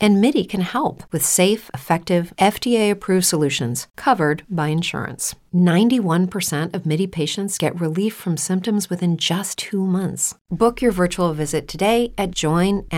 [0.00, 5.34] And MIDI can help with safe, effective, FDA approved solutions covered by insurance.
[5.52, 10.36] 91% of MIDI patients get relief from symptoms within just two months.
[10.50, 12.88] Book your virtual visit today at joinmidi.com.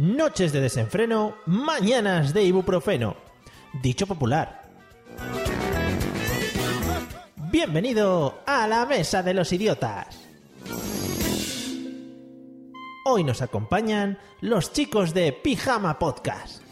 [0.00, 3.16] Noches de desenfreno, mañanas de ibuprofeno.
[3.82, 4.48] Dicho popular.
[7.50, 10.06] Bienvenido a la Mesa de los Idiotas.
[13.10, 16.67] Hoy nos acompañan los chicos de Pijama Podcast.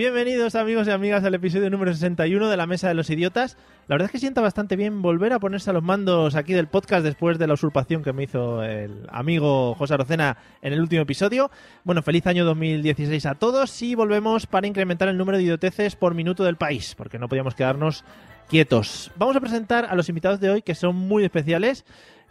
[0.00, 3.58] Bienvenidos amigos y amigas al episodio número 61 de la Mesa de los Idiotas.
[3.86, 6.68] La verdad es que sienta bastante bien volver a ponerse a los mandos aquí del
[6.68, 11.02] podcast después de la usurpación que me hizo el amigo José Arocena en el último
[11.02, 11.50] episodio.
[11.84, 16.14] Bueno, feliz año 2016 a todos y volvemos para incrementar el número de idioteces por
[16.14, 18.02] minuto del país, porque no podíamos quedarnos
[18.48, 19.10] quietos.
[19.16, 21.84] Vamos a presentar a los invitados de hoy que son muy especiales.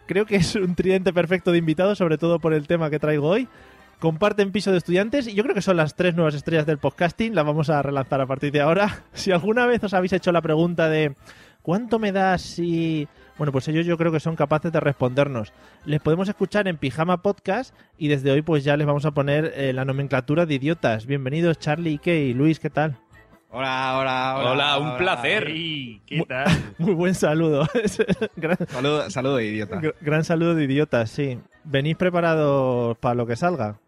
[0.06, 3.28] Creo que es un tridente perfecto de invitados, sobre todo por el tema que traigo
[3.28, 3.46] hoy
[4.00, 7.34] comparten piso de estudiantes y yo creo que son las tres nuevas estrellas del podcasting.
[7.34, 9.04] Las vamos a relanzar a partir de ahora.
[9.12, 11.14] Si alguna vez os habéis hecho la pregunta de
[11.62, 13.06] ¿cuánto me das si...
[13.38, 15.52] Bueno, pues ellos yo creo que son capaces de respondernos.
[15.86, 19.52] Les podemos escuchar en Pijama Podcast y desde hoy pues ya les vamos a poner
[19.56, 21.06] eh, la nomenclatura de idiotas.
[21.06, 22.96] Bienvenidos Charlie, Ike y Luis, ¿qué tal?
[23.52, 24.50] Hola, hola, hola.
[24.52, 25.46] Hola, un placer.
[25.46, 26.46] ¿Qué tal?
[26.78, 27.66] Muy buen saludo.
[28.36, 29.80] gran, Saludo, saludo de idiota.
[29.80, 31.38] gr- gran saludo de idiotas, sí.
[31.64, 33.78] ¿Venís preparados para lo que salga?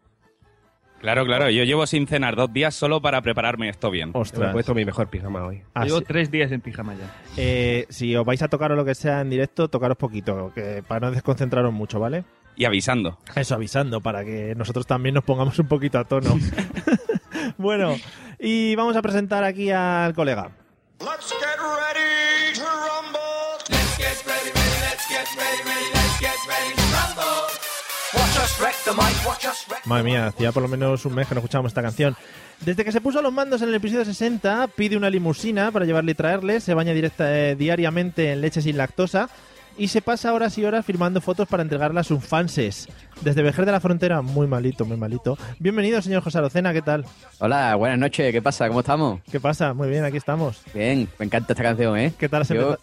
[1.03, 1.51] Claro, claro.
[1.51, 4.13] Yo llevo sin cenar dos días solo para prepararme esto bien.
[4.15, 4.53] Me he Ostras.
[4.53, 5.63] puesto mi mejor pijama hoy.
[5.75, 7.13] Así- Llevo tres días en pijama ya.
[7.37, 10.83] Eh, si os vais a tocar o lo que sea en directo, tocaros poquito, que
[10.87, 12.25] para no desconcentraros mucho, ¿vale?
[12.57, 13.19] Y avisando.
[13.35, 16.39] Eso avisando, para que nosotros también nos pongamos un poquito a tono.
[17.59, 17.97] bueno,
[18.39, 20.51] y vamos a presentar aquí al colega.
[21.01, 22.63] Let's get ready to
[29.85, 32.17] Madre mía, hacía por lo menos un mes que no escuchábamos esta canción.
[32.61, 35.85] Desde que se puso a los mandos en el episodio 60, pide una limusina para
[35.85, 39.29] llevarle y traerle, se baña directa, eh, diariamente en leche sin lactosa
[39.77, 42.89] y se pasa horas y horas firmando fotos para entregarlas a sus fanses.
[43.21, 45.39] Desde Vejer de la Frontera, muy malito, muy malito.
[45.59, 47.05] Bienvenido, señor José Arocena, ¿qué tal?
[47.39, 48.69] Hola, buenas noches, ¿qué pasa?
[48.69, 49.21] ¿Cómo estamos?
[49.31, 49.75] ¿Qué pasa?
[49.75, 50.61] Muy bien, aquí estamos.
[50.75, 52.13] Bien, me encanta esta canción, ¿eh?
[52.19, 52.79] ¿Qué tal Yo?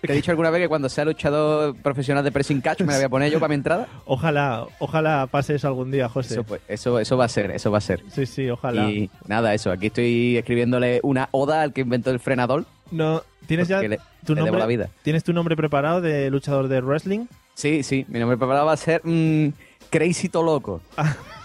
[0.00, 2.98] Te he dicho alguna vez que cuando sea luchador profesional de pressing catch me la
[2.98, 3.88] voy a poner yo para mi entrada.
[4.04, 6.34] Ojalá, ojalá pase eso algún día, José.
[6.34, 8.02] Eso, pues, eso, eso va a ser, eso va a ser.
[8.10, 8.88] Sí, sí, ojalá.
[8.90, 12.64] Y nada, eso, aquí estoy escribiéndole una oda al que inventó el frenador.
[12.90, 14.60] No, ¿tienes ya le, tu le nombre?
[14.60, 14.90] la vida.
[15.02, 17.26] ¿Tienes tu nombre preparado de luchador de wrestling?
[17.54, 19.48] Sí, sí, mi nombre preparado va a ser mm,
[19.90, 20.80] Crazy To Loco.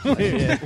[0.03, 0.59] Muy bien.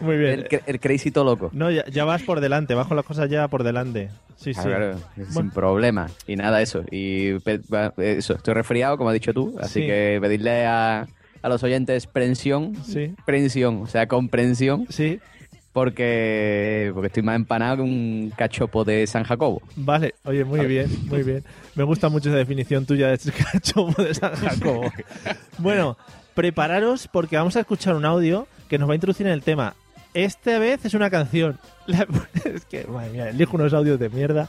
[0.00, 0.46] Muy bien.
[0.50, 1.50] El, el Crazy Loco.
[1.52, 4.10] No, ya, ya vas por delante, vas con las cosas ya por delante.
[4.36, 4.60] Sí, sí.
[4.60, 5.50] Claro, claro, sin Bueno.
[5.54, 6.06] problema.
[6.26, 6.84] Y nada, eso.
[6.90, 7.30] Y
[7.98, 9.56] eso, estoy resfriado, como has dicho tú.
[9.60, 9.86] Así Sí.
[9.86, 11.06] que pedirle a,
[11.42, 12.74] a los oyentes prensión.
[12.84, 13.14] Sí.
[13.24, 14.86] Prensión, o sea, comprensión.
[14.90, 15.20] Sí,
[15.72, 19.60] Porque, porque estoy más empanado que un cachopo de San Jacobo.
[19.76, 20.14] vale.
[20.24, 21.42] Oye, muy bien, muy bien.
[21.74, 23.18] Me gusta mucho esa definición tuya de
[23.52, 24.90] cachopo de San Jacobo.
[25.58, 25.96] Bueno,
[26.34, 29.74] prepararos porque vamos a escuchar un audio que nos va a introducir en el tema.
[30.14, 31.58] Esta vez es una canción.
[32.44, 34.48] Es que, madre mía, elijo unos audios de mierda.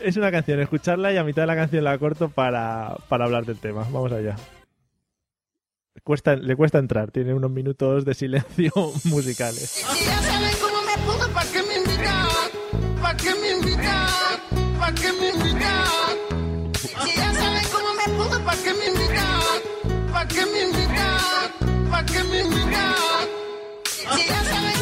[0.00, 3.44] Es una canción, escucharla y a mitad de la canción la corto para, para hablar
[3.44, 3.82] del tema.
[3.90, 4.36] Vamos allá.
[6.04, 8.72] Cuesta, le cuesta entrar, tiene unos minutos de silencio
[9.04, 9.68] musicales.
[9.70, 12.28] Si ya saben cómo me pongo, ¿para qué me invitan?
[13.02, 14.78] ¿Para qué me invitan?
[14.78, 15.84] ¿Para qué me invitan?
[17.16, 19.59] Ya saben cómo me pongo, ¿para qué me invitan?
[20.20, 21.90] ¿Para qué me invitan?
[21.90, 22.94] ¿Para qué me invitan?
[23.86, 24.79] Si ya saben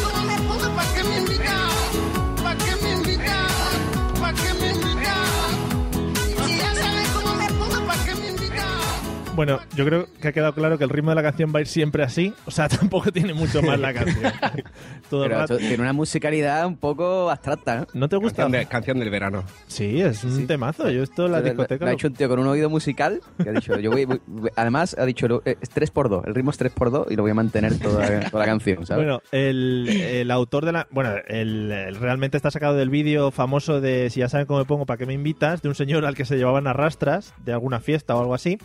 [9.39, 11.61] Bueno, yo creo que ha quedado claro que el ritmo de la canción va a
[11.61, 12.33] ir siempre así.
[12.45, 14.33] O sea, tampoco tiene mucho más la canción.
[15.09, 15.57] Todo el Pero rato.
[15.59, 17.87] tiene una musicalidad un poco abstracta, ¿no?
[17.93, 18.43] ¿No te gusta?
[18.43, 19.45] Canción, de- canción del verano.
[19.67, 20.45] Sí, es un Sí.
[20.45, 20.89] temazo.
[20.89, 21.85] Yo esto en la Lo- lo- discoteca...
[21.85, 24.19] Lo ha hecho un tío con un oído musical que ha dicho, yo voy, voy-
[24.27, 27.35] voy- además ha dicho, eh, es 3x2, el ritmo es 3x2 y lo voy a
[27.35, 29.05] mantener toda, toda la canción, ¿sabes?
[29.05, 30.87] Bueno, el, el autor de la...
[30.91, 34.65] Bueno, el, el- realmente está sacado del vídeo famoso de Si ya saben cómo me
[34.65, 35.61] pongo, ¿para qué me invitas?
[35.61, 38.57] De un señor al que se llevaban a rastras de alguna fiesta o algo así.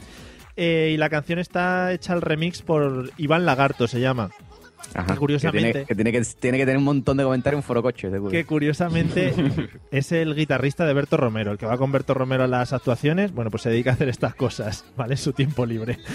[0.57, 4.31] Eh, y la canción está hecha al remix por Iván Lagarto, se llama.
[4.95, 7.59] Ajá, que curiosamente- Que tiene que, tiene que tiene que tener un montón de comentarios
[7.59, 8.31] en Foro Coche, seguro.
[8.31, 9.33] Que curiosamente
[9.91, 13.33] es el guitarrista de Berto Romero, el que va con Berto Romero a las actuaciones.
[13.33, 15.17] Bueno, pues se dedica a hacer estas cosas, ¿vale?
[15.17, 15.99] Su tiempo libre.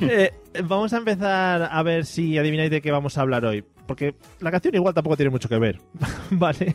[0.00, 0.32] Eh,
[0.64, 3.62] vamos a empezar a ver si adivináis de qué vamos a hablar hoy.
[3.86, 5.78] Porque la canción igual tampoco tiene mucho que ver,
[6.30, 6.74] ¿vale?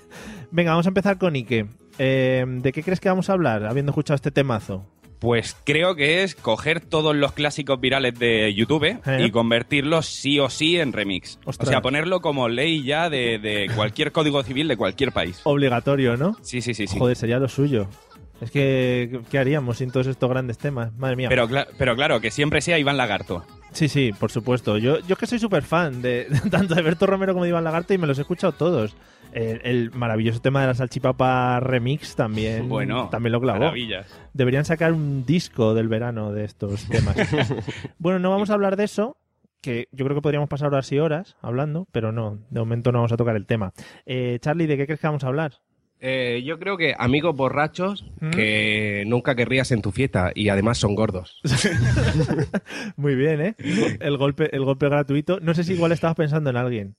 [0.51, 1.68] Venga, vamos a empezar con Ike.
[1.98, 4.86] Eh, ¿De qué crees que vamos a hablar habiendo escuchado este temazo?
[5.19, 9.00] Pues creo que es coger todos los clásicos virales de YouTube ¿Eh?
[9.25, 11.39] y convertirlos sí o sí en remix.
[11.45, 11.68] Ostras.
[11.68, 15.42] O sea, ponerlo como ley ya de, de cualquier código civil de cualquier país.
[15.44, 16.38] Obligatorio, ¿no?
[16.42, 16.98] Sí, sí, sí, sí.
[16.98, 17.88] Joder, sería lo suyo.
[18.39, 20.94] Es que, ¿qué haríamos sin todos estos grandes temas?
[20.98, 21.27] Madre mía.
[21.27, 23.45] Pero, cla- pero claro, que siempre sea Iván Lagarto.
[23.74, 24.77] Sí, sí, por supuesto.
[24.77, 27.66] Yo, yo es que soy súper fan de tanto de Berto Romero como de Iván
[27.66, 28.95] Lagarto y me los he escuchado todos.
[29.34, 33.60] El, el maravilloso tema de la salchipapa remix también, Bueno, también lo clavó.
[33.60, 34.08] maravillas.
[34.34, 37.16] Deberían sacar un disco del verano de estos temas.
[38.00, 39.18] bueno, no vamos a hablar de eso,
[39.62, 43.00] que yo creo que podríamos pasar horas y horas hablando, pero no, de momento no
[43.00, 43.72] vamos a tocar el tema.
[44.06, 45.54] Eh, Charlie, ¿de qué crees que vamos a hablar?
[46.02, 48.30] Eh, yo creo que amigos borrachos ¿Mm?
[48.30, 51.42] que nunca querrías en tu fiesta y además son gordos.
[52.96, 53.56] Muy bien, ¿eh?
[54.00, 55.40] El golpe, el golpe gratuito.
[55.42, 56.96] No sé si igual estabas pensando en alguien.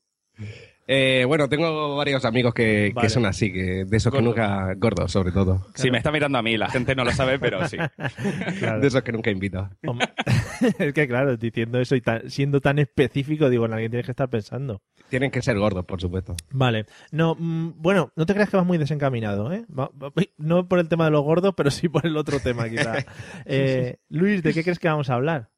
[0.92, 4.74] Eh, bueno, tengo varios amigos que, son así, que de esos que nunca...
[4.76, 5.64] Gordos, sobre todo.
[5.76, 7.76] Sí, me está mirando a mí, la gente no lo sabe, pero sí.
[8.58, 8.80] Claro.
[8.80, 9.70] De esos que nunca invito.
[10.80, 14.12] Es que claro, diciendo eso y tan- siendo tan específico, digo, en alguien tienes que
[14.12, 14.82] estar pensando.
[15.08, 16.34] Tienen que ser gordos, por supuesto.
[16.50, 16.86] Vale.
[17.12, 19.64] No, mm, bueno, no te creas que vas muy desencaminado, ¿eh?
[19.70, 22.68] Va- va- no por el tema de los gordos, pero sí por el otro tema,
[22.68, 22.94] quizá.
[23.46, 25.50] Eh, Luis, ¿de qué crees que vamos a hablar?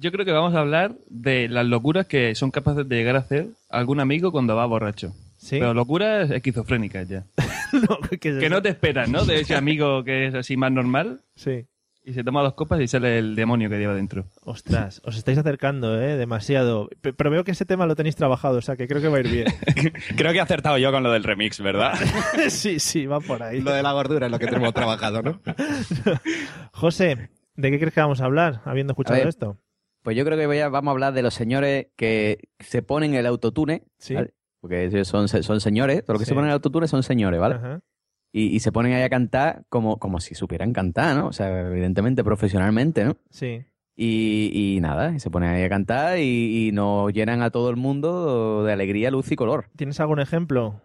[0.00, 3.20] Yo creo que vamos a hablar de las locuras que son capaces de llegar a
[3.20, 5.12] hacer algún amigo cuando va borracho.
[5.36, 5.58] ¿Sí?
[5.58, 7.24] Pero locuras esquizofrénicas ya.
[7.72, 9.24] No, ¿qué es Que no te esperas, ¿no?
[9.24, 11.66] De ese amigo que es así más normal Sí.
[12.04, 14.24] y se toma dos copas y sale el demonio que lleva dentro.
[14.42, 16.16] Ostras, os estáis acercando, ¿eh?
[16.16, 16.88] Demasiado.
[17.00, 19.18] Pe- Pero veo que ese tema lo tenéis trabajado, o sea que creo que va
[19.18, 19.46] a ir bien.
[20.16, 21.94] Creo que he acertado yo con lo del remix, ¿verdad?
[22.48, 23.60] sí, sí, va por ahí.
[23.60, 25.40] Lo de la gordura es lo que tenemos trabajado, ¿no?
[26.72, 29.28] José, ¿de qué crees que vamos a hablar habiendo escuchado ver.
[29.28, 29.56] esto?
[30.02, 33.84] Pues yo creo que vamos a hablar de los señores que se ponen el autotune,
[33.98, 34.14] Sí.
[34.14, 34.34] ¿vale?
[34.60, 36.30] Porque son, son señores, todo lo que Sí.
[36.30, 37.54] se ponen el autotune son señores, ¿vale?
[37.56, 37.80] Ajá.
[38.32, 41.26] Y, y se ponen ahí a cantar como, como si supieran cantar, ¿no?
[41.28, 43.16] O sea, evidentemente, profesionalmente, ¿no?
[43.30, 43.64] Sí.
[43.96, 47.76] Y, y nada, se ponen ahí a cantar y, y nos llenan a todo el
[47.76, 49.66] mundo de alegría, luz y color.
[49.76, 50.80] ¿Tienes algún ejemplo?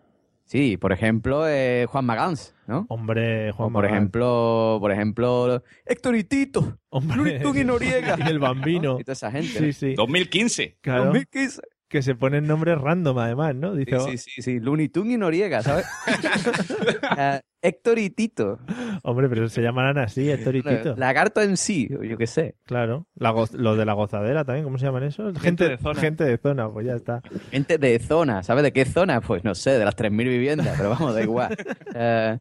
[0.45, 2.85] Sí, por ejemplo, eh, Juan Magans, ¿no?
[2.89, 3.97] Hombre, Juan O por Magán.
[3.97, 7.39] ejemplo, por ejemplo, Héctor y Tito, Hombre.
[7.39, 8.15] Luis y Noriega.
[8.25, 8.99] Y el bambino.
[8.99, 9.57] Y toda esa gente.
[9.59, 9.93] Sí, sí.
[9.95, 10.77] 2015.
[10.81, 11.05] Claro.
[11.05, 11.61] 2015.
[11.87, 13.75] Que se ponen nombres random, además, ¿no?
[13.75, 14.59] Dice, Sí, sí, sí, sí.
[14.59, 15.85] Looney Tunes y Noriega, ¿sabes?
[17.03, 18.59] Ah, Héctor y Tito.
[19.03, 20.95] "Oh, hombre, pero se llamarán así, Héctor y Tito.
[20.97, 22.55] Lagarto en sí, yo qué sé.
[22.65, 23.07] Claro.
[23.15, 25.37] La los de la gozadera también, ¿cómo se llaman esos?
[25.39, 25.99] Gente, de zona.
[26.01, 27.21] Gente de zona, pues ya está.
[27.51, 29.21] Gente de zona, ¿sabes de qué zona?
[29.21, 31.55] Pues no sé, de las 3.000 viviendas, pero vamos, da igual.
[31.95, 32.37] Eh,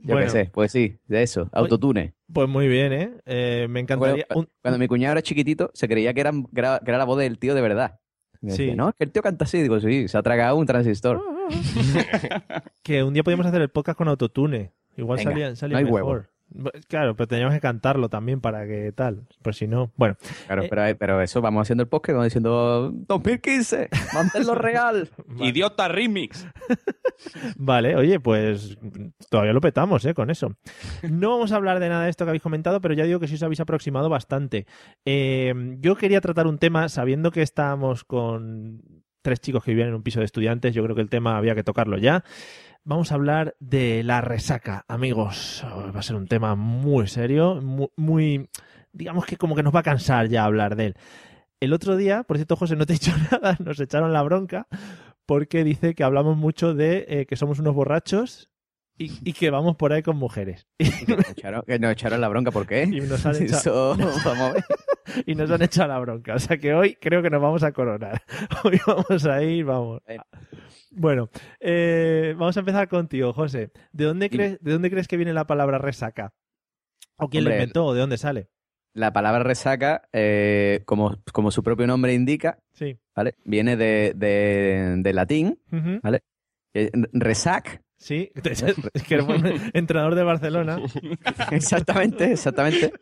[0.00, 0.26] yo Bueno.
[0.26, 2.14] qué sé, pues sí, de eso, autotune.
[2.30, 3.14] Pues muy bien, ¿eh?
[3.24, 4.26] Eh, me encantaría...
[4.28, 6.32] Bueno, un- Cuando mi cuñado era chiquitito, se creía que era
[6.84, 8.00] la voz del tío de verdad.
[8.44, 8.62] Me Sí.
[8.64, 9.62] decía, no, es que el tío canta así.
[9.62, 11.20] Digo, sí, se ha tragado un transistor.
[12.82, 14.72] que un día podíamos hacer el podcast con autotune.
[14.96, 16.22] Igual Venga, salía, salía no hay mejor.
[16.22, 16.33] Bu-
[16.88, 19.26] Claro, pero teníamos que cantarlo también para que tal.
[19.42, 20.16] Pues si no, bueno.
[20.46, 20.66] Claro, Eh.
[20.70, 25.10] pero, pero eso, vamos haciendo el podcast, vamos diciendo 2015, manténlo real.
[25.40, 26.46] Idiota remix.
[27.56, 28.76] Vale, oye, pues
[29.30, 30.14] todavía lo petamos, ¿eh?
[30.14, 30.54] Con eso.
[31.02, 33.28] No vamos a hablar de nada de esto que habéis comentado, pero ya digo que
[33.28, 34.66] sí os habéis aproximado bastante.
[35.04, 38.80] Eh, yo quería tratar un tema, sabiendo que estábamos con
[39.22, 41.54] tres chicos que vivían en un piso de estudiantes, yo creo que el tema había
[41.54, 42.22] que tocarlo ya.
[42.84, 45.64] Vamos a hablar de la resaca, amigos.
[45.94, 48.50] Va a ser un tema muy serio, mu- muy,
[48.92, 50.94] digamos que como que nos va a cansar ya hablar de él.
[51.60, 54.66] El otro día, por cierto, José, no te he dicho nada, nos echaron la bronca
[55.24, 58.50] porque dice que hablamos mucho de eh, que somos unos borrachos
[58.98, 60.66] y, y que vamos por ahí con mujeres.
[60.78, 62.84] Y, Que nos echaron, que nos echaron la bronca, ¿por qué?
[62.84, 63.96] y nos han echado,
[65.26, 66.34] y nos han echado la bronca.
[66.34, 68.22] O sea que hoy creo que nos vamos a coronar.
[68.64, 70.02] Hoy vamos a ir, vamos.
[70.06, 70.24] Bueno.
[70.96, 73.72] Bueno, eh, vamos a empezar contigo, José.
[73.92, 76.32] ¿De dónde, crees, ¿De dónde crees que viene la palabra resaca?
[77.16, 78.48] ¿O quién la Hombre, inventó o de dónde sale?
[78.96, 82.96] la palabra resaca, eh, como, como su propio nombre indica, Sí.
[83.16, 83.34] ¿vale?
[83.44, 85.58] Viene de, de- latín.
[86.00, 86.20] ¿vale?
[86.74, 88.30] Eh, Resac, Sí,
[88.92, 89.42] es que era un
[89.72, 90.78] entrenador de Barcelona.
[91.50, 92.92] exactamente, exactamente.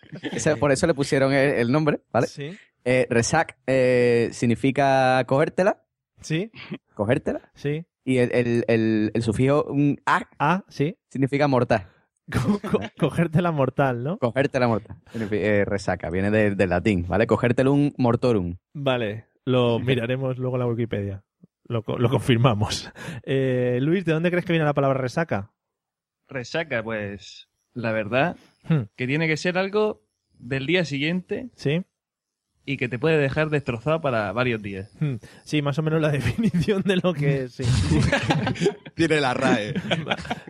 [0.61, 2.29] Por eso le pusieron el, el nombre, ¿vale?
[2.29, 5.83] Sí, Eh, resac eh, significa cogértela,
[6.21, 6.53] sí,
[6.95, 7.85] cogértela, sí.
[8.05, 10.97] y el, el, el, el sufijo un a Ah, sí.
[11.11, 11.89] significa mortal.
[12.33, 14.19] Co- co- cogerte la mortal, ¿no?
[14.19, 14.97] Cogértela mortal.
[15.33, 17.27] Eh, resaca, viene de- del latín, ¿vale?
[17.27, 18.57] Cogértelo un mortorum.
[18.73, 21.25] Vale, lo miraremos luego en la Wikipedia.
[21.69, 22.91] Lo, lo confirmamos.
[23.25, 25.53] Eh, Luis, ¿de dónde crees que viene la palabra resaca?
[26.29, 28.37] Resaca, pues la verdad
[28.69, 28.83] Hmm.
[28.97, 30.03] que tiene que ser algo
[30.39, 31.83] del día siguiente ¿Sí?
[32.65, 34.91] Y que te puede dejar destrozado para varios días.
[35.01, 35.17] Hmm.
[35.45, 37.53] Sí, más o menos la definición de lo que es.
[37.55, 37.65] sí.
[38.95, 39.75] Tiene la RAE.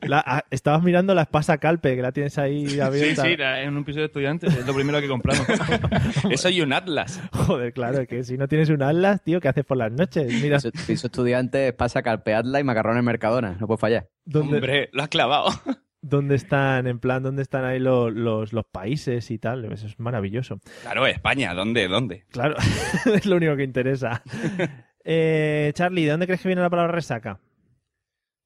[0.02, 3.22] La- ah, estabas mirando la espasa calpe, que la tienes ahí Sí, abierta.
[3.24, 5.46] sí, la- en un piso de estudiantes es lo primero que compramos.
[6.30, 7.20] Eso y un atlas.
[7.32, 10.26] Joder, claro, es que si no tienes un atlas, tío, ¿qué haces por las noches?
[10.42, 13.56] Mira, Piso, piso estudiante pasa carpeadla y macarrones Mercadona.
[13.60, 14.08] No puede fallar.
[14.24, 15.48] ¿dónde, Hombre, lo has clavado.
[16.02, 19.64] Dónde están, en plan, dónde están ahí lo- los, los países y tal.
[19.72, 20.60] Eso es maravilloso.
[20.82, 21.88] Claro, España, ¿dónde?
[21.88, 22.24] ¿Dónde?
[22.30, 22.56] Claro,
[23.14, 24.22] es lo único que interesa.
[25.04, 27.40] Eh, Charlie, ¿de dónde crees que viene la palabra resaca?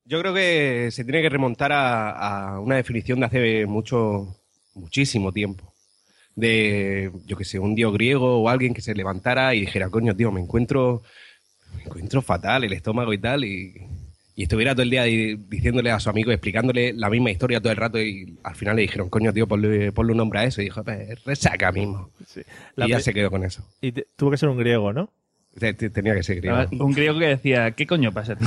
[0.04, 2.10] Yo creo que se tiene que remontar a,
[2.54, 4.36] a una definición de hace mucho,
[4.74, 5.72] muchísimo tiempo.
[6.36, 10.14] De, yo que sé, un dios griego o alguien que se levantara y dijera, coño,
[10.14, 11.02] tío, me encuentro,
[11.74, 13.74] me encuentro fatal el estómago y tal, y,
[14.36, 17.72] y estuviera todo el día di- diciéndole a su amigo, explicándole la misma historia todo
[17.72, 20.60] el rato, y al final le dijeron, coño, tío, ponle, ponle un nombre a eso,
[20.60, 22.10] y dijo, pues, resaca mismo.
[22.76, 23.66] Y ya se quedó con eso.
[23.80, 25.10] Y te- tuvo que ser un griego, ¿no?
[25.58, 26.58] Te- te- Tenía que ser griego.
[26.78, 28.46] Un griego que decía, ¿qué coño pasa, tío?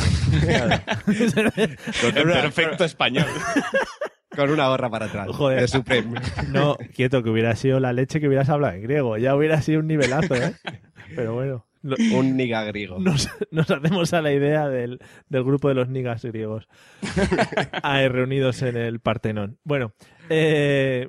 [2.02, 3.26] Con el perfecto español.
[4.36, 5.28] Con una gorra para atrás.
[5.30, 5.62] Joder.
[5.62, 6.22] De Supreme.
[6.50, 9.18] No, quieto, que hubiera sido la leche que hubieras hablado en griego.
[9.18, 10.54] Ya hubiera sido un nivelazo, ¿eh?
[11.16, 11.66] Pero bueno, no-
[12.14, 13.00] un niga griego.
[13.00, 16.68] nos, nos hacemos a la idea del, del grupo de los nigas griegos
[17.84, 19.58] ahí reunidos en el Partenón.
[19.64, 19.94] Bueno,
[20.30, 21.08] eh,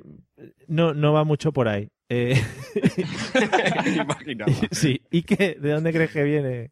[0.67, 1.89] no, no va mucho por ahí.
[2.09, 2.35] Eh,
[3.95, 4.51] Imaginaba.
[4.71, 5.55] sí, ¿y qué?
[5.59, 6.71] ¿De dónde crees que viene?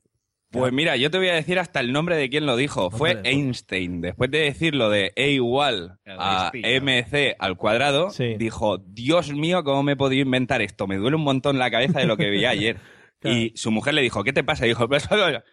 [0.51, 2.89] Pues mira, yo te voy a decir hasta el nombre de quien lo dijo.
[2.89, 4.01] Fue Einstein.
[4.01, 6.51] Después de decirlo de E igual a
[6.82, 8.36] mc al cuadrado, Sí.
[8.39, 10.88] dijo, Dios mío, ¿cómo me he podido inventar esto?
[10.88, 12.77] Me duele un montón la cabeza de lo que vi ayer.
[13.20, 13.38] Claro.
[13.38, 14.66] Y su mujer le dijo, ¿qué te pasa?
[14.66, 15.08] Y dijo, "Pues,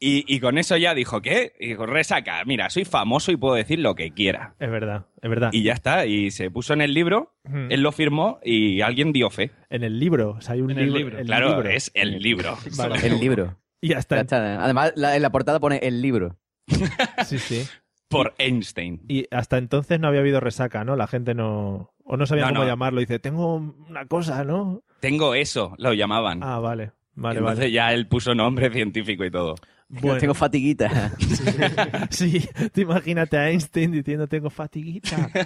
[0.00, 1.52] y, y con eso ya dijo, ¿qué?
[1.60, 4.54] Y dijo, resaca, mira, soy famoso y puedo decir lo que quiera.
[4.58, 5.50] Es verdad, es verdad.
[5.52, 7.70] Y ya está, y se puso en el libro, Mm.
[7.70, 9.50] él lo firmó y alguien dio fe.
[9.70, 10.98] En el libro, o sea, hay un En el libro.
[10.98, 11.18] libro.
[11.18, 11.68] el claro, libro.
[11.70, 12.56] es el libro.
[12.76, 13.06] Vale.
[13.06, 13.58] El libro.
[13.80, 14.16] Y ya está.
[14.16, 14.64] Ya está.
[14.64, 16.38] Además, la- en la portada pone el libro.
[17.26, 17.64] Sí, sí.
[18.08, 19.02] Por Einstein.
[19.08, 20.94] Y hasta entonces no había habido resaca, ¿no?
[20.96, 21.90] La gente no...
[22.04, 22.66] O no sabía No, cómo no.
[22.68, 23.00] llamarlo.
[23.00, 24.82] Dice, tengo una cosa, ¿no?
[25.04, 26.42] Tengo eso, lo llamaban.
[26.42, 26.92] Ah, vale.
[27.14, 27.72] Vale, Entonces vale.
[27.72, 29.54] ya él puso nombre científico y todo.
[29.88, 31.12] Bueno, Tengo fatiguita.
[32.10, 35.30] sí, tú imagínate a Einstein diciendo tengo fatiguita.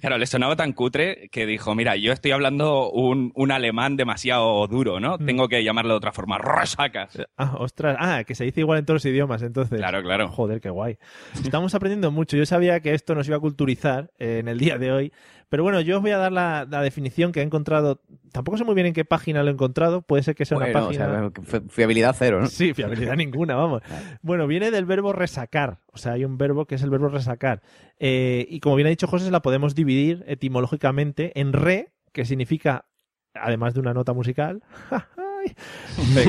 [0.00, 4.66] Claro, le sonaba tan cutre que dijo, mira, yo estoy hablando un, un alemán demasiado
[4.66, 5.16] duro, ¿no?
[5.16, 5.26] Mm.
[5.26, 6.38] Tengo que llamarlo de otra forma.
[6.38, 7.08] Resaca.
[7.36, 7.96] Ah, ostras.
[8.00, 9.78] Ah, que se dice igual en todos los idiomas, entonces.
[9.78, 10.28] Claro, claro.
[10.28, 10.98] Joder, qué guay.
[11.44, 12.36] Estamos aprendiendo mucho.
[12.36, 15.12] Yo sabía que esto nos iba a culturizar eh, en el día de hoy.
[15.52, 18.00] Pero bueno, yo os voy a dar la, la definición que he encontrado.
[18.32, 20.00] Tampoco sé muy bien en qué página lo he encontrado.
[20.00, 21.30] Puede ser que sea Bueno, una o página.
[21.44, 22.46] sea, fi- fiabilidad cero, ¿no?
[22.46, 23.82] Sí, fiabilidad ninguna, vamos.
[24.22, 25.80] Bueno, viene del verbo resacar.
[25.92, 27.60] O sea, hay un verbo que es el verbo resacar.
[27.98, 32.86] Eh, y como bien ha dicho José, la podemos dividir etimológicamente en re, que significa,
[33.34, 34.62] además de una nota musical.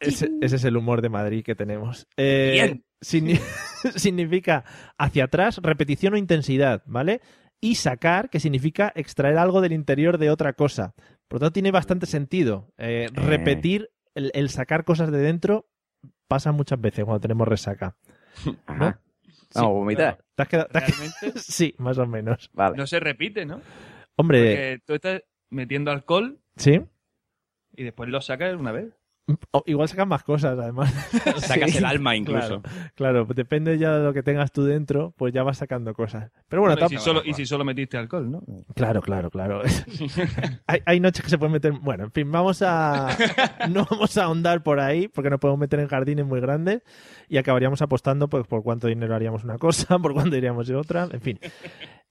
[0.00, 2.08] Ese, ese es el humor de Madrid que tenemos.
[2.16, 2.84] Eh, Bien.
[3.00, 3.40] signi-
[3.94, 4.64] significa
[4.98, 7.20] hacia atrás, repetición o intensidad, ¿vale?
[7.62, 10.94] Y sacar, que significa extraer algo del interior de otra cosa.
[11.28, 12.72] Por lo tanto, tiene bastante sentido.
[12.76, 15.68] Eh, repetir, el, el sacar cosas de dentro,
[16.28, 17.96] pasa muchas veces cuando tenemos resaca.
[18.66, 19.00] Ajá.
[19.54, 20.18] Vamos, vomitar.
[20.34, 22.50] ¿Te has quedado- te has quedado- Realmente Sí, más o menos.
[22.52, 22.76] Vale.
[22.76, 23.60] no se repite, ¿no?
[24.16, 26.80] Hombre, Porque tú estás metiendo alcohol ¿sí?
[27.76, 28.92] y después lo sacas una vez.
[29.52, 30.92] O- igual sacan más cosas, además.
[31.38, 31.78] Sacas Sí.
[31.78, 32.60] el alma incluso.
[32.96, 36.30] Claro, depende ya de lo que tengas tú dentro, pues ya vas sacando cosas.
[36.48, 38.42] Pero bueno, Hombre, y, si tam- solo, y si solo metiste alcohol, ¿no?
[38.74, 39.62] Claro, claro, claro.
[40.66, 41.72] hay, hay noches que se pueden meter.
[41.72, 43.08] Bueno, en fin, vamos a.
[43.70, 46.82] No vamos a ahondar por ahí, porque nos podemos meter en jardines muy grandes
[47.28, 51.08] y acabaríamos apostando pues, por cuánto dinero haríamos una cosa, por cuánto iríamos de otra,
[51.10, 51.38] en fin.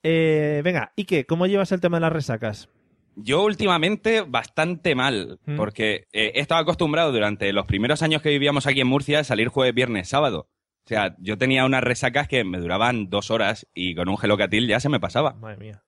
[0.03, 1.25] Eh, venga, ¿y qué?
[1.25, 2.69] ¿Cómo llevas el tema de las resacas?
[3.15, 5.57] Yo últimamente bastante mal, Mm.
[5.57, 9.23] porque eh, he estado acostumbrado durante los primeros años que vivíamos aquí en Murcia a
[9.23, 10.47] salir jueves, viernes, sábado.
[10.85, 14.67] O sea, yo tenía unas resacas que me duraban dos horas y con un gelocatil
[14.67, 15.33] ya se me pasaba.
[15.33, 15.83] Madre mía.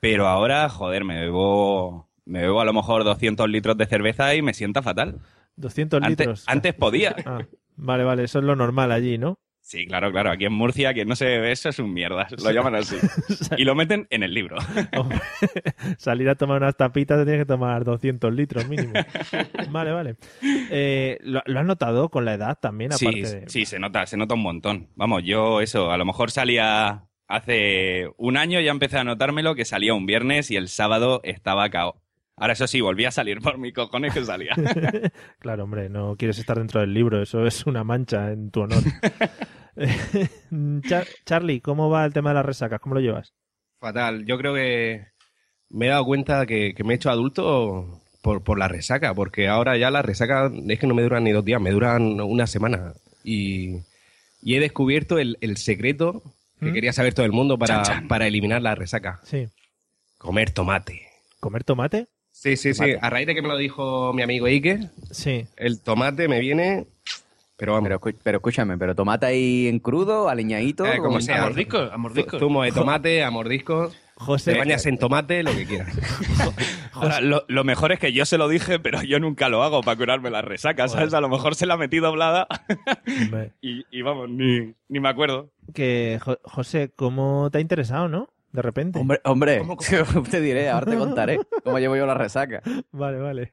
[0.00, 4.40] Pero ahora, joder, me bebo me bebo a lo mejor 200 litros de cerveza y
[4.42, 5.20] me sienta fatal.
[5.56, 6.44] 200 Antes, litros.
[6.46, 7.14] antes podía.
[7.26, 7.44] Ah,
[7.76, 9.38] vale, vale, eso es lo normal allí, ¿no?
[9.70, 10.32] Sí, claro, claro.
[10.32, 12.26] Aquí en Murcia, quien no se bebe eso es un mierda.
[12.42, 12.96] Lo llaman así.
[13.56, 14.56] Y lo meten en el libro.
[14.96, 15.20] Hombre,
[15.96, 18.94] salir a tomar unas tapitas te tienes que tomar 200 litros mínimo.
[19.70, 20.16] Vale, vale.
[20.42, 22.90] Eh, ¿lo, lo has notado con la edad también?
[22.92, 23.48] Sí, Aparte de...
[23.48, 24.88] sí, se nota, se nota un montón.
[24.96, 29.64] Vamos, yo eso, a lo mejor salía hace un año, ya empecé a notármelo, que
[29.64, 32.02] salía un viernes y el sábado estaba cao.
[32.40, 34.54] Ahora eso sí, volví a salir por mis cojones que salía.
[35.38, 38.82] Claro, hombre, no quieres estar dentro del libro, eso es una mancha en tu honor.
[40.88, 42.80] Char- Charlie, ¿cómo va el tema de las resacas?
[42.80, 43.32] ¿Cómo lo llevas?
[43.80, 44.24] Fatal.
[44.26, 45.06] Yo creo que
[45.70, 49.48] me he dado cuenta que, que me he hecho adulto por, por la resaca, porque
[49.48, 52.46] ahora ya la resaca es que no me duran ni dos días, me duran una
[52.46, 52.92] semana.
[53.24, 53.76] Y,
[54.42, 56.22] y he descubierto el, el secreto
[56.60, 56.72] que ¿Mm?
[56.74, 58.08] quería saber todo el mundo para, Chan, chan.
[58.08, 59.20] para eliminar la resaca.
[59.24, 59.48] Sí.
[60.18, 61.06] Comer tomate.
[61.38, 62.08] ¿Comer tomate?
[62.40, 62.94] Sí, sí, sí.
[63.02, 65.44] A raíz de que me lo dijo mi amigo Ike, Sí.
[65.58, 66.86] el tomate me viene...
[67.58, 67.90] Pero vamos,
[68.24, 70.86] Pero, escúchame, ¿pero tomate ahí en crudo, aliñadito?
[70.86, 71.42] Eh, como sea.
[71.42, 72.40] A mordiscos, a mordiscos.
[72.40, 75.94] zumo de tomate, a mordiscos, José, te bañas en tomate, lo que quieras.
[76.94, 79.82] Ahora, lo, lo mejor es que yo se lo dije, pero yo nunca lo hago
[79.82, 81.12] para curarme la resaca, ¿sabes?
[81.12, 82.48] A lo mejor se la metí doblada
[83.60, 85.50] y, y vamos, ni, ni me acuerdo.
[85.74, 88.30] que Jo- José, ¿cómo te ha interesado, no?
[88.52, 88.98] De repente.
[88.98, 89.62] Hombre, hombre,
[90.30, 92.62] te diré, ahora te contaré cómo llevo yo la resaca.
[92.92, 93.52] Vale, vale.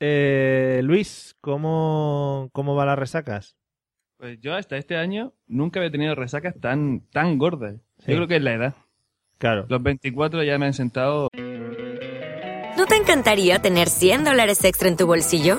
[0.00, 3.56] Eh, Luis, ¿cómo, ¿cómo va las resacas?
[4.16, 7.76] Pues yo hasta este año nunca había tenido resacas tan, tan gordas.
[7.98, 8.12] Sí.
[8.12, 8.74] Yo creo que es la edad.
[9.38, 9.66] Claro.
[9.68, 11.28] Los 24 ya me han sentado
[12.78, 15.58] ¿No te encantaría tener 100 dólares extra en tu bolsillo?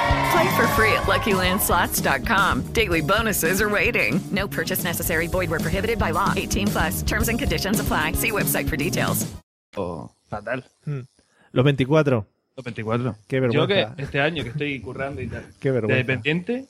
[0.31, 2.61] Play for free at LuckyLandSlots.com.
[2.73, 4.21] Daily bonuses are waiting.
[4.31, 5.27] No purchase necessary.
[5.27, 6.33] Void where prohibited by law.
[6.35, 7.03] 18 plus.
[7.03, 8.13] Terms and conditions apply.
[8.13, 9.25] See website for details.
[10.29, 10.63] fatal.
[11.53, 12.25] Los 24.
[12.55, 13.15] Los 24.
[13.27, 13.95] Qué Yo vergüenza.
[13.95, 15.43] que este año que estoy currando y tal.
[15.59, 15.95] Qué vergüenza.
[15.95, 16.65] De dependiente,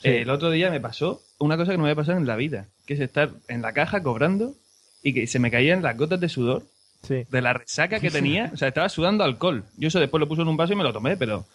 [0.00, 0.08] Sí.
[0.08, 2.34] eh, el otro día me pasó una cosa que no me había pasado en la
[2.36, 4.54] vida, que es estar en la caja cobrando
[5.04, 6.64] y que se me caían las gotas de sudor
[7.04, 7.24] Sí.
[7.30, 8.50] de la resaca que tenía.
[8.52, 9.64] O sea, estaba sudando alcohol.
[9.76, 11.46] Yo eso después lo puse en un vaso y me lo tomé, pero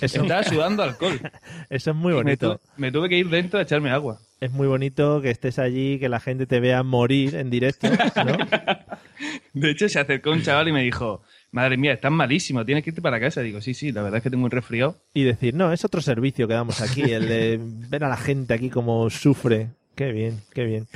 [0.00, 1.20] Eso, estaba sudando alcohol.
[1.70, 2.56] eso es muy me, bonito.
[2.58, 4.20] tu- me tuve que ir dentro a echarme agua.
[4.40, 8.36] Es muy bonito que estés allí, que la gente te vea morir en directo, ¿no?
[9.52, 12.90] De hecho, se acercó un chaval y me dijo, madre mía, estás malísimo, tienes que
[12.90, 13.42] irte para casa.
[13.42, 14.96] Digo, sí, sí, la verdad es que tengo un resfriado.
[15.12, 18.54] Y decir, no, es otro servicio que damos aquí, el de ver a la gente
[18.54, 19.68] aquí como sufre.
[19.94, 20.86] Qué bien, qué bien.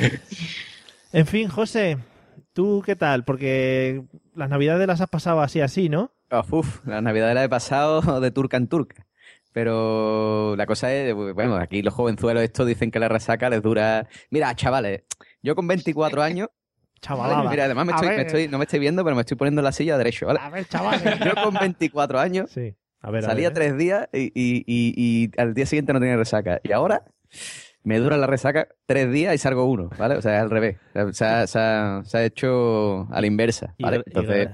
[1.12, 1.98] En fin, José,
[2.54, 3.24] ¿tú qué tal?
[3.24, 4.02] Porque
[4.34, 6.12] las navidades las has pasado así, así, ¿no?
[6.40, 9.06] Uf, uf, la Navidad la he pasado de turca en turca.
[9.52, 14.08] Pero la cosa es, bueno, aquí los jovenzuelos estos dicen que la resaca les dura...
[14.30, 15.02] Mira, chavales,
[15.42, 16.48] yo con 24 años...
[17.00, 17.50] Chavalada.
[17.50, 18.16] Mira, además me estoy, ver.
[18.16, 20.40] me estoy- no me estoy viendo, pero me estoy poniendo en la silla derecho, ¿vale?
[20.42, 21.20] A ver, chavales.
[21.24, 23.54] Yo con 24 años Sí, a ver, a salía ver, ¿eh?
[23.54, 26.60] tres días y, y- y- y al día siguiente no tenía resaca.
[26.64, 27.04] Y ahora
[27.82, 30.16] me dura la resaca tres días y salgo uno, ¿vale?
[30.16, 30.78] O sea, es al revés.
[30.94, 34.02] O sea, se ha, se ha hecho a la inversa, ¿vale?
[34.06, 34.48] Entonces,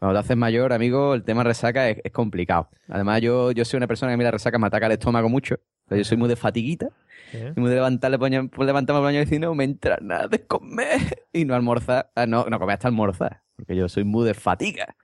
[0.00, 2.68] cuando te haces mayor, amigo, el tema resaca es, es complicado.
[2.88, 5.28] Además, yo, yo soy una persona que a mí la resaca me ataca el estómago
[5.28, 5.56] mucho.
[5.86, 6.86] O sea, yo soy muy de fatiguita.
[7.32, 7.52] ¿eh?
[7.56, 10.44] Y muy de levantarle, poña- pues levantarme por y decir, no me entra nada de
[10.46, 10.98] comer.
[11.32, 12.10] Y no almorzar.
[12.16, 13.42] Ah, no, no comer hasta almorzar.
[13.56, 14.96] Porque yo soy muy de fatiga.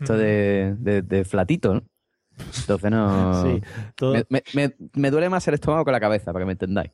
[0.00, 1.82] Esto de, de, de flatito, ¿no?
[2.60, 3.42] Entonces no...
[3.44, 3.62] Sí,
[3.96, 6.52] todo, Me, me- me- me duele más el estómago que la cabeza, para que me
[6.52, 6.90] entendáis.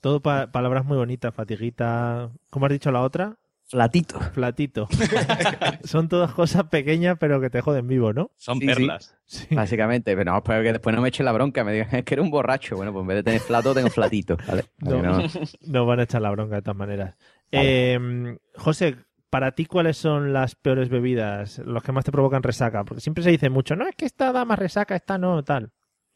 [0.00, 2.30] Todo pa- palabras muy bonitas, fatiguita.
[2.50, 3.36] ¿Cómo has dicho la otra?
[3.66, 4.20] Flatito.
[4.20, 4.88] Flatito.
[5.84, 8.30] Son todas cosas pequeñas, pero que te joden vivo, ¿no?
[8.36, 9.16] Son Sí, perlas.
[9.24, 9.54] Sí.
[9.54, 12.14] Básicamente, pero no, espero que después no me echen la bronca, me digan, es que
[12.14, 12.76] eres un borracho.
[12.76, 14.64] Bueno, pues en vez de tener flato, tengo flatito, ¿vale?
[14.78, 15.22] No, que no-
[15.62, 17.14] no van a echar la bronca de todas maneras.
[17.50, 18.96] Eh, José,
[19.30, 21.58] para ti, ¿cuáles son las peores bebidas?
[21.58, 22.84] Los que más te provocan resaca.
[22.84, 25.70] Porque siempre se dice mucho, no, es que esta da más resaca, esta no, tal.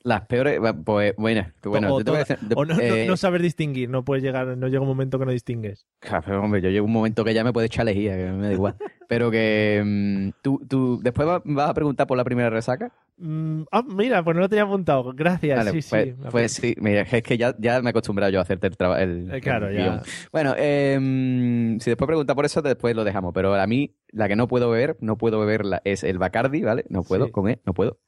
[0.05, 2.81] Las peores, pues bueno, bueno, o, yo te voy a toda- decir- o no, no-
[2.81, 5.87] eh, no saber distinguir, no puedes llegar, no llega un momento que no distingues.
[6.01, 8.53] Pero, hombre, yo llego un momento que ya me puede echar lejía, que me da
[8.53, 8.75] igual.
[9.09, 12.93] Pero que mm, tú, tú después va- vas a preguntar por la primera resaca.
[13.17, 15.13] Mm, ah, mira, pues no lo tenía apuntado.
[15.15, 16.15] Gracias, Vale, sí, pues, sí.
[16.31, 19.01] pues sí, mira, es que ya, ya me he acostumbrado yo a hacerte el trabajo.
[19.03, 20.03] Eh, claro, ya.
[20.31, 23.33] Bueno, eh, mm, si después pregunta por eso, después lo dejamos.
[23.35, 26.85] Pero a mí, la que no puedo beber, no puedo beberla, es el Bacardi, ¿vale?
[26.89, 27.33] No puedo Sí.
[27.33, 27.99] comer, no puedo.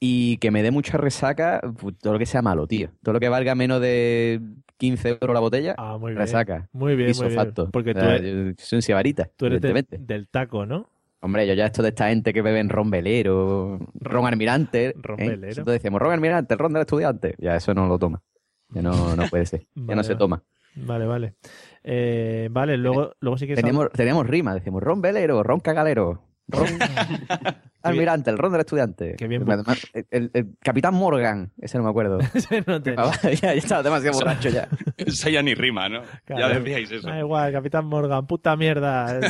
[0.00, 2.90] Y que me dé mucha resaca, pu- todo lo que sea malo, tío.
[3.02, 4.40] Todo lo que valga menos de
[4.76, 6.18] 15 euros la botella, Ah, muy bien.
[6.20, 6.68] resaca.
[6.72, 7.52] Muy bien, muy bien.
[7.72, 9.60] Porque tú O sea, eres- yo soy un cibarita, Tú eres
[9.98, 10.86] del taco, ¿no?
[11.20, 14.94] Hombre, yo ya esto de esta gente que beben ron velero, ron almirante.
[15.02, 15.28] Ron ¿eh?
[15.30, 15.48] velero.
[15.48, 17.34] Nosotros decíamos ron almirante, el ron del estudiante.
[17.38, 18.22] Ya eso no lo toma.
[18.70, 19.66] Ya no, no puede ser.
[19.74, 20.44] Ya no se toma.
[20.76, 21.34] Vale, vale.
[21.82, 26.66] Eh, vale, luego, luego sí que Teníamos, teníamos rima, decimos ron velero, ron cagalero, ron
[27.82, 29.14] almirante, el ron del estudiante.
[29.16, 29.44] Qué bien.
[29.92, 32.18] El, el- el Capitán Morgan, ese no me acuerdo.
[32.66, 34.68] no te- ya, ya estaba demasiado borracho ya.
[34.96, 36.02] Eso ya ni rima, ¿no?
[36.24, 36.54] Claro.
[36.54, 37.06] Ya decíais eso.
[37.08, 39.20] Da igual, Capitán Morgan, puta mierda.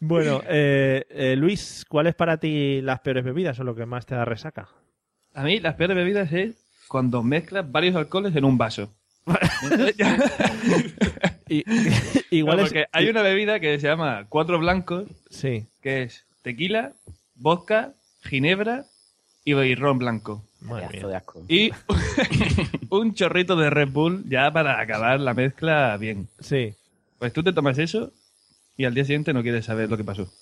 [0.00, 4.14] Bueno, eh, eh, Luis, ¿cuáles para ti las peores bebidas o lo que más te
[4.14, 4.68] da resaca?
[5.34, 6.56] A mí las peores bebidas es
[6.88, 8.92] cuando mezclas varios alcoholes en un vaso.
[11.52, 11.64] Y,
[12.36, 12.70] igual No, es.
[12.70, 16.92] porque hay una bebida que se llama Cuatro Blancos, Sí, que es tequila,
[17.34, 18.86] vodka, ginebra
[19.44, 20.44] y ron blanco.
[20.60, 21.42] de asco.
[21.48, 21.70] Y
[22.90, 26.28] un chorrito de Red Bull ya para acabar la mezcla bien.
[26.40, 26.74] Sí.
[27.18, 28.12] Pues tú te tomas eso
[28.76, 30.32] y al día siguiente no quieres saber lo que pasó.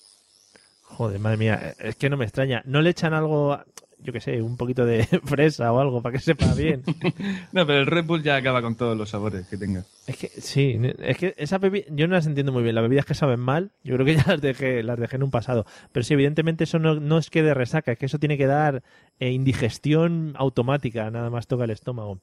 [0.83, 2.61] Joder, madre mía, es que no me extraña.
[2.65, 3.59] ¿No le echan algo,
[4.03, 6.83] yo qué sé, un poquito de fresa o algo para que sepa bien?
[7.51, 9.83] No, pero el Red Bull ya acaba con todos los sabores que tenga.
[10.07, 12.75] Es que sí, es que esa bebida, yo no las entiendo muy bien.
[12.75, 15.31] Las bebidas que saben mal, yo creo que ya las dejé, las dejé en un
[15.31, 15.65] pasado.
[15.91, 18.47] Pero sí, evidentemente eso no, no es que de resaca, es que eso tiene que
[18.47, 18.83] dar
[19.19, 22.19] eh, indigestión automática, nada más toca el estómago.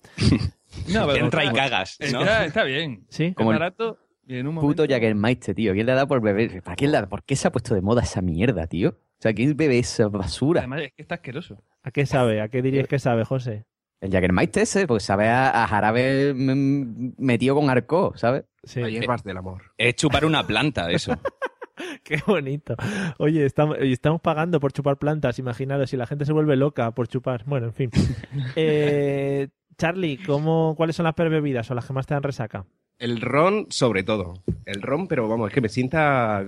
[0.88, 2.20] No, Que pero entra y cagas, ¿no?
[2.20, 3.04] Está, está bien.
[3.08, 3.34] ¿Sí?
[3.34, 4.82] Como barato y en un momento...
[4.82, 5.72] Puto Jägermeister, tío.
[5.72, 6.62] ¿Quién le da por beber?
[6.62, 7.08] ¿Para quién le da?
[7.08, 8.98] ¿Por qué se ha puesto de moda esa mierda, tío?
[9.18, 10.60] O sea, ¿quién bebe esa basura?
[10.60, 11.62] Además es que está asqueroso.
[11.82, 12.40] ¿A qué sabe?
[12.40, 13.64] ¿A qué dirías que sabe, José?
[14.00, 18.44] El Jägermeister ese, pues sabe a, a jarabe mm, metido con arco, ¿sabes?
[18.62, 18.80] Sí.
[18.80, 19.72] Hierbas del amor.
[19.76, 21.16] Es chupar una planta, eso.
[22.04, 22.76] Qué bonito.
[23.18, 26.92] Oye, estamos, y estamos pagando por chupar plantas, imaginaros, si la gente se vuelve loca
[26.92, 27.42] por chupar.
[27.44, 27.90] Bueno, en fin.
[28.54, 32.66] Eh, Charlie, ¿cómo, ¿cuáles son las peores bebidas o las que más te dan resaca?
[32.98, 34.42] El ron, sobre todo.
[34.64, 36.44] El ron, pero vamos, es que me sienta.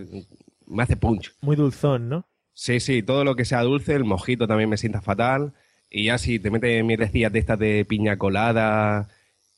[0.67, 1.33] Me hace punch.
[1.43, 2.27] Muy dulzón, ¿no?
[2.63, 5.55] Sí, sí, todo lo que sea dulce, el mojito también me sienta fatal.
[5.89, 9.09] Y ya si te metes mierdecillas de estas de piña colada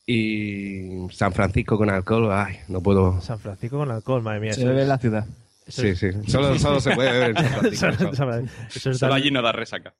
[0.06, 3.20] y San Francisco con alcohol, ay, no puedo.
[3.20, 4.52] San Francisco con alcohol, madre mía.
[4.52, 5.26] Se bebe es- en la ciudad.
[5.66, 6.08] eso Sí, es- sí.
[6.28, 7.46] Solo, solo se puede beber en San
[7.96, 8.12] Francisco.
[8.12, 8.40] Eso- eso.
[8.76, 9.94] eso es Solo darle, allí no da resaca.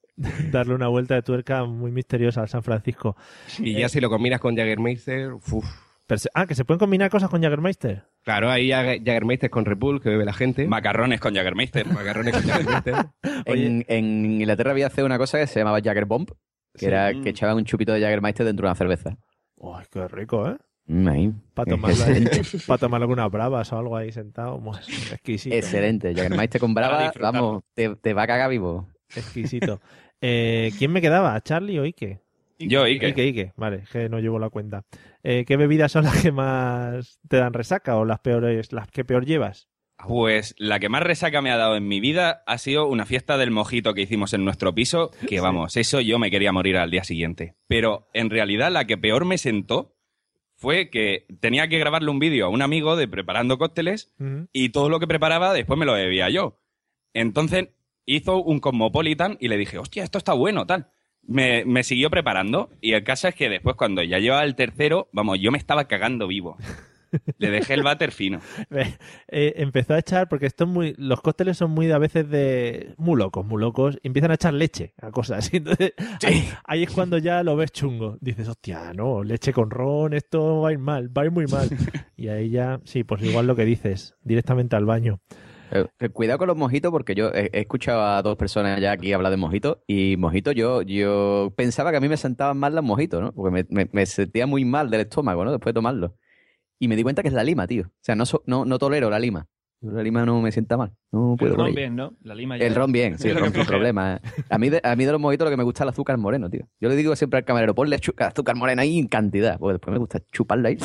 [0.53, 3.17] darle una vuelta de tuerca muy misteriosa al San Francisco.
[3.59, 5.65] Y ya si lo combinas con Jägermeister, uf.
[6.35, 8.05] Ah, que se pueden combinar cosas con Jägermeister.
[8.23, 10.67] Claro, ahí Jäger- Jägermeister con Red Bull, que bebe la gente.
[10.67, 11.87] Macarrones con Jägermeister.
[11.87, 12.95] Macarrones con Jägermeister.
[13.47, 16.87] En, en Inglaterra había hacer una cosa que se llamaba Jagger Bomb, que Sí.
[16.87, 19.17] era que echaban un chupito de Jägermeister dentro de una cerveza.
[19.57, 20.57] Uy, qué rico, ¿eh?
[20.87, 21.33] Mm, ahí.
[21.55, 22.67] Para tomarlo, ahí- Excelente.
[22.67, 24.61] pa' tomarlo con unas bravas o algo ahí sentado.
[25.13, 25.55] Exquisito.
[25.55, 26.15] Excelente.
[26.15, 27.43] Jägermeister con Para brava, disfrutarlo.
[27.43, 28.89] vamos, te, te va a cagar vivo.
[29.15, 29.81] Exquisito.
[30.21, 31.41] Eh, ¿Quién me quedaba?
[31.41, 32.22] ¿Charlie o Ike?
[32.69, 33.07] Yo, Ike.
[33.07, 33.53] Ike, Ike.
[33.57, 34.85] Vale, que no llevo la cuenta.
[35.23, 39.05] Eh, ¿Qué bebidas son las que más te dan resaca o las peores, las que
[39.05, 39.69] peor llevas?
[40.07, 43.37] Pues la que más resaca me ha dado en mi vida ha sido una fiesta
[43.37, 46.91] del mojito que hicimos en nuestro piso, que vamos, eso yo me quería morir al
[46.91, 47.55] día siguiente.
[47.69, 49.95] Pero en realidad la que peor me sentó
[50.57, 54.13] fue que tenía que grabarle un vídeo a un amigo de preparando cócteles
[54.53, 56.61] y todo lo que preparaba después me lo bebía yo.
[57.15, 57.69] Entonces
[58.07, 60.92] hizo un Cosmopolitan y le dije, hostia, esto está bueno, tal.
[61.25, 65.09] Me, me siguió preparando y el caso es que después cuando ya llevaba el tercero,
[65.13, 66.57] vamos, yo me estaba cagando vivo.
[67.39, 68.41] Le dejé el váter fino.
[69.35, 72.95] Eh, empezó a echar, porque esto es muy, los cócteles son muy a veces de
[72.99, 75.51] muy locos, muy locos, y empiezan a echar leche a cosas.
[75.55, 78.19] entonces ahí, ahí es cuando ya lo ves chungo.
[78.21, 81.47] Dices, hostia, no, leche con ron, esto va a ir mal, va a ir muy
[81.47, 81.69] mal.
[82.17, 85.21] y ahí ya, sí, pues igual lo que dices, directamente al baño.
[85.75, 88.93] Eh, eh, Cuidado con los mojitos porque yo he, he escuchado a dos personas ya
[88.93, 92.75] aquí hablar de mojitos y mojitos yo, yo pensaba que a mí me sentaban mal
[92.75, 93.33] los mojitos, ¿no?
[93.33, 95.51] Porque me, me- me sentía muy mal del estómago, ¿no?
[95.51, 96.15] Después de tomarlo.
[96.79, 97.85] Y me di cuenta que es la lima, tío.
[97.87, 99.47] O sea, no, so- no, no tolero la lima.
[99.81, 100.93] La lima no me sienta mal.
[101.11, 101.77] No puedo El ron ella.
[101.77, 102.13] bien, ¿no?
[102.23, 104.17] La lima ya- El ron bien, sí, el ron sin problema.
[104.17, 104.21] ¿eh?
[104.51, 106.19] A mí, de, a mí de los mojitos lo que me gusta es el azúcar
[106.19, 106.69] moreno, tío.
[106.81, 109.59] Yo le digo siempre al camarero, ponle azúcar moreno ahí en cantidad.
[109.59, 110.77] Porque después me gusta chuparla ahí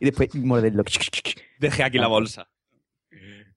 [0.00, 0.82] y después morderlo.
[1.60, 2.48] Dejé aquí la bolsa.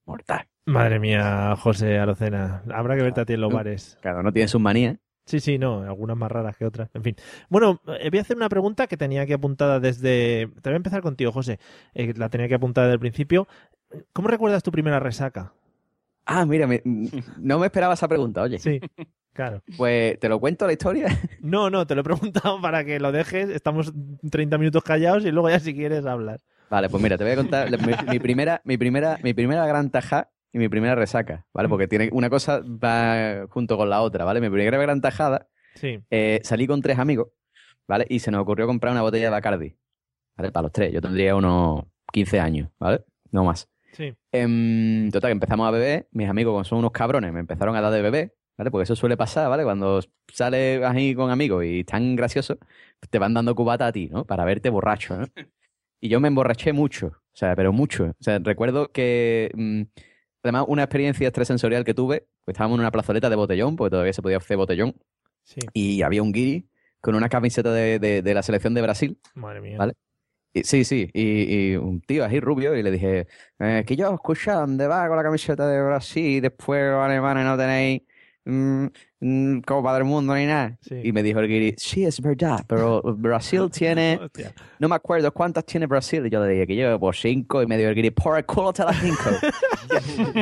[0.05, 0.47] Mortal.
[0.67, 3.97] Madre mía, José Arocena, habrá que verte a ti en los bares.
[4.01, 4.97] Claro, no tiene sus manías.
[5.25, 6.89] Sí, sí, no, algunas más raras que otras.
[6.93, 7.15] En fin.
[7.49, 10.47] Bueno, eh, voy a hacer una pregunta que tenía aquí apuntada desde.
[10.61, 11.59] Te voy a empezar contigo, José.
[11.93, 13.47] Eh, la tenía que apuntar desde el principio.
[14.13, 15.53] ¿Cómo recuerdas tu primera resaca?
[16.25, 16.81] Ah, mira, me-
[17.37, 18.59] no me esperaba esa pregunta, oye.
[18.59, 18.79] Sí,
[19.33, 19.61] claro.
[19.77, 21.07] Pues, ¿te lo cuento la historia?
[21.41, 23.49] No, no, te lo he preguntado para que lo dejes.
[23.49, 23.93] Estamos
[24.29, 26.39] 30 minutos callados y luego ya si quieres hablar.
[26.69, 29.89] Vale, pues mira, te voy a contar mi, mi primera, mi primera, mi primera gran
[29.89, 31.69] tajada y mi primera resaca, ¿vale?
[31.69, 34.41] Porque tiene una cosa va junto con la otra, ¿vale?
[34.41, 35.99] Mi primera gran tajada, Sí.
[36.09, 37.27] eh, salí con tres amigos,
[37.87, 38.05] ¿vale?
[38.09, 39.77] Y se nos ocurrió comprar una botella de Bacardi,
[40.35, 40.51] ¿vale?
[40.51, 40.91] Para los tres.
[40.91, 43.03] Yo tendría unos 15 años, ¿vale?
[43.31, 43.69] No más.
[43.93, 44.13] Sí.
[44.31, 46.07] Em, total, que empezamos a beber.
[46.11, 48.71] Mis amigos, como son unos cabrones, me empezaron a dar de beber, ¿vale?
[48.71, 49.63] Porque eso suele pasar, ¿vale?
[49.63, 49.99] Cuando
[50.31, 52.57] sales ahí con amigos y están graciosos,
[53.09, 54.25] te van dando cubata a ti, ¿no?
[54.25, 55.25] Para verte borracho, ¿no?
[55.99, 58.05] Y yo me emborraché mucho, o sea, pero mucho.
[58.19, 59.81] O sea, recuerdo que, mm,
[60.43, 64.13] además, una experiencia extrasensorial que tuve, pues estábamos en una plazoleta de botellón, porque todavía
[64.13, 64.95] se podía hacer botellón,
[65.43, 65.59] Sí.
[65.73, 66.67] y había un guiri
[67.01, 69.77] con una camiseta de, de- de la selección de Brasil, Madre mía.
[69.77, 69.93] ¿vale?
[70.53, 73.27] Y- sí, sí, y, y un tío así rubio, y le dije,
[73.59, 77.45] eh, que yo, escucha, ¿dónde va con la camiseta de Brasil y después los alemanes
[77.45, 78.01] no tenéis
[78.47, 78.85] mm,
[79.19, 80.77] mm, Copa del Mundo ni nada?
[81.03, 84.19] Y me dijo el guiri, sí, es verdad, pero Brasil tiene,
[84.79, 87.67] no me acuerdo cuántas tiene Brasil, y yo le dije que yo por cinco, y
[87.67, 89.29] me dijo el guiri, por el culo te las cinco.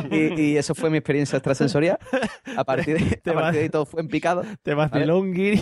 [0.11, 1.97] y, y eso fue mi experiencia extrasensorial.
[2.55, 4.43] A partir de, Te a partir de ahí todo fue en picado.
[4.63, 5.61] Te vaciló un guiri.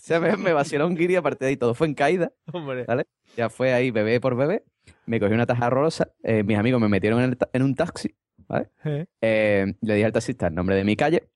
[0.00, 2.32] Se me, me vaciló un guiri, a partir de ahí todo fue en caída.
[2.52, 2.84] Hombre.
[2.86, 3.06] ¿vale?
[3.36, 4.64] Ya fue ahí bebé por bebé.
[5.04, 6.08] Me cogí una taja horrorosa.
[6.22, 8.14] eh, mis amigos me metieron en, el ta- en un taxi.
[8.48, 8.68] ¿Vale?
[8.84, 9.06] Eh.
[9.20, 11.28] Eh, le dije al taxista el nombre de mi calle.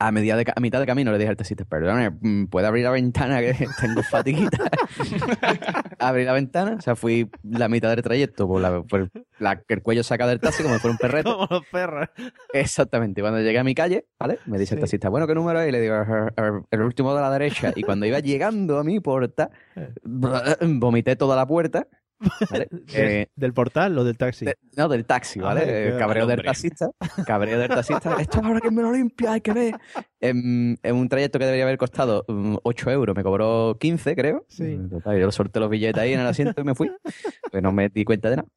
[0.00, 2.84] A, media de a mitad de camino le dije al taxista, perdone, mm, ¿puede abrir
[2.84, 4.70] la ventana que tengo fatiguita?
[5.98, 9.10] Abrí la ventana, o sea, fui la mitad del trayecto por, la, por
[9.40, 11.24] la- el cuello sacado del taxi como si fuera un perrete.
[11.28, 12.08] Como los perros.
[12.52, 13.22] Exactamente.
[13.22, 14.38] Cuando llegué a mi calle, ¿vale?
[14.46, 15.68] Me dice el taxista, bueno, ¿qué número es?
[15.68, 17.72] Y le digo, "Er, er, el último de la derecha.
[17.74, 19.50] Y cuando iba llegando a mi puerta,
[20.04, 21.88] vomité toda la puerta.
[22.50, 22.68] ¿Vale?
[22.94, 24.44] Eh, ¿Del portal o del taxi?
[24.46, 25.64] de- no, del taxi, ¿vale?
[25.64, 26.90] Qué Eh, cabreo del taxista.
[27.26, 28.16] Cabreo del taxista.
[28.20, 29.74] Esto ahora que me lo limpia, hay que ver.
[30.20, 34.44] En, en un trayecto que debería haber costado mm, 8 euros, me cobró 15, creo.
[34.48, 34.64] Sí.
[34.64, 36.90] Mm, yo solté los billetes ahí en el asiento y me fui.
[37.50, 38.48] Pues no me di cuenta de nada.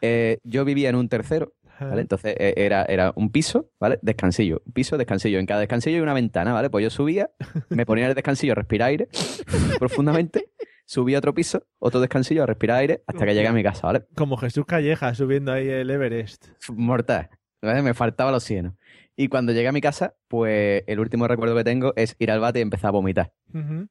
[0.00, 2.02] Eh, yo vivía en un tercero, ¿vale?
[2.02, 3.98] Entonces eh, era, era un piso, ¿vale?
[4.02, 4.60] Descansillo.
[4.66, 5.38] Un piso, descansillo.
[5.38, 6.68] En cada descansillo hay una ventana, ¿vale?
[6.68, 7.30] Pues yo subía,
[7.70, 9.08] me ponía en el descansillo a respirar aire
[9.78, 10.50] profundamente,
[10.84, 13.86] subía a otro piso, otro descansillo a respirar aire hasta que llegué a mi casa,
[13.86, 14.06] ¿vale?
[14.14, 16.48] Como Jesús Calleja subiendo ahí el Everest.
[16.70, 17.30] Mortal.
[17.62, 17.82] ¿vale?
[17.82, 18.76] Me faltaba el oxígeno.
[19.16, 22.40] Y cuando llegué a mi casa, pues el último recuerdo que tengo es ir al
[22.40, 23.32] bate y empezar a vomitar.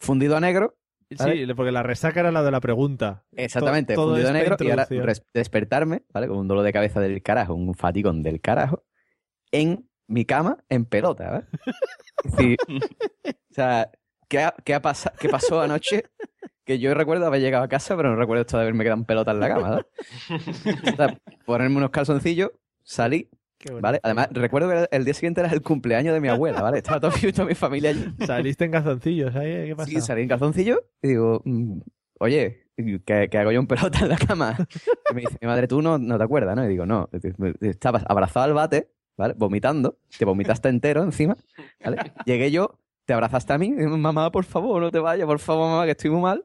[0.00, 0.76] Fundido a negro.
[1.18, 1.46] ¿vale?
[1.46, 3.24] Sí, porque la resaca era la de la pregunta.
[3.32, 4.86] Exactamente, todo fundido a negro y ahora
[5.32, 6.28] despertarme, ¿vale?
[6.28, 8.84] Con un dolor de cabeza del carajo, un fatigón del carajo,
[9.50, 11.44] en mi cama en pelota, ¿vale?
[12.36, 12.56] Sí.
[12.68, 13.90] o sea,
[14.28, 16.04] ¿qué, ha- qué, ha pasa- qué pasó anoche?
[16.64, 19.04] Que yo recuerdo haber llegado a casa, pero no recuerdo esto de haberme quedado en
[19.06, 19.80] pelota en la cama.
[20.92, 22.50] O sea, ponerme unos calzoncillos,
[22.82, 23.30] salí,
[23.80, 24.00] ¿vale?
[24.02, 26.78] Además, recuerdo que el día siguiente era el cumpleaños de mi abuela, ¿vale?
[26.78, 28.04] Estaba todo, toda mi familia allí.
[28.26, 29.64] Saliste en calzoncillos, ¿eh?
[29.68, 29.90] ¿qué pasa?
[29.90, 31.80] Sí, salí en calzoncillo y digo, mm,
[32.20, 34.54] oye, ¿qué, qué hago yo en pelota en la cama?
[35.10, 36.64] Y me dice, mi madre, tú no, no te acuerdas, ¿no?
[36.66, 37.08] Y digo, no,
[37.62, 39.32] estabas abrazado al bate, ¿vale?
[39.38, 41.34] Vomitando, te vomitaste entero encima,
[41.82, 42.12] ¿vale?
[42.26, 45.70] Llegué yo, te abrazaste a mí, y mamá, por favor, no te vayas, por favor,
[45.70, 46.44] mamá, que estoy muy mal.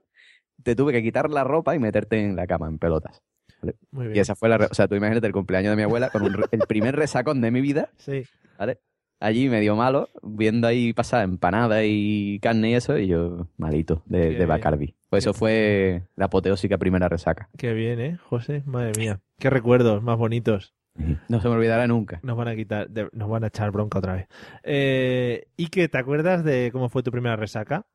[0.63, 3.21] Te tuve que quitar la ropa y meterte en la cama en pelotas.
[3.61, 3.75] ¿vale?
[3.91, 4.21] Muy Y bien.
[4.21, 4.55] esa fue la...
[4.55, 7.51] O sea, tú imagínate el cumpleaños de mi abuela con un el primer resacón de
[7.51, 8.23] mi vida, Sí.
[8.57, 8.79] ¿vale?
[9.19, 14.31] Allí medio malo, viendo ahí pasar empanada y carne y eso, y yo malito de,
[14.35, 14.45] de.
[14.45, 14.95] Bacardi.
[15.09, 17.49] Pues eso fue la apoteósica primera resaca.
[17.57, 18.63] Qué bien, ¿eh, José?
[18.65, 19.19] Madre mía.
[19.39, 20.73] Qué recuerdos más bonitos.
[21.29, 22.19] No se me olvidará nunca.
[22.23, 24.27] Nos van a quitar, de- nos van a echar bronca otra vez.
[24.63, 25.87] Eh, ¿Y qué?
[25.87, 27.85] ¿Te acuerdas de cómo fue tu primera resaca?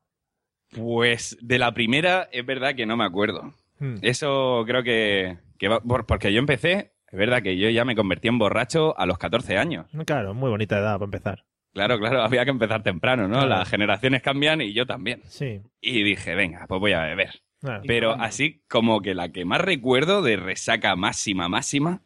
[0.75, 3.53] Pues de la primera es verdad que no me acuerdo.
[3.79, 3.95] Hmm.
[4.01, 7.95] Eso creo que, que va- por- porque yo empecé, es verdad que yo ya me
[7.95, 9.87] convertí en borracho a los 14 años.
[10.05, 11.45] Claro, muy bonita edad para empezar.
[11.73, 13.35] Claro, claro, había que empezar temprano, ¿no?
[13.35, 13.47] Claro.
[13.49, 15.21] Las generaciones cambian y yo también.
[15.25, 15.61] Sí.
[15.81, 17.41] Y dije, venga, pues voy a beber.
[17.61, 17.83] Claro.
[17.87, 22.01] Pero así como que la que más recuerdo de resaca máxima, máxima,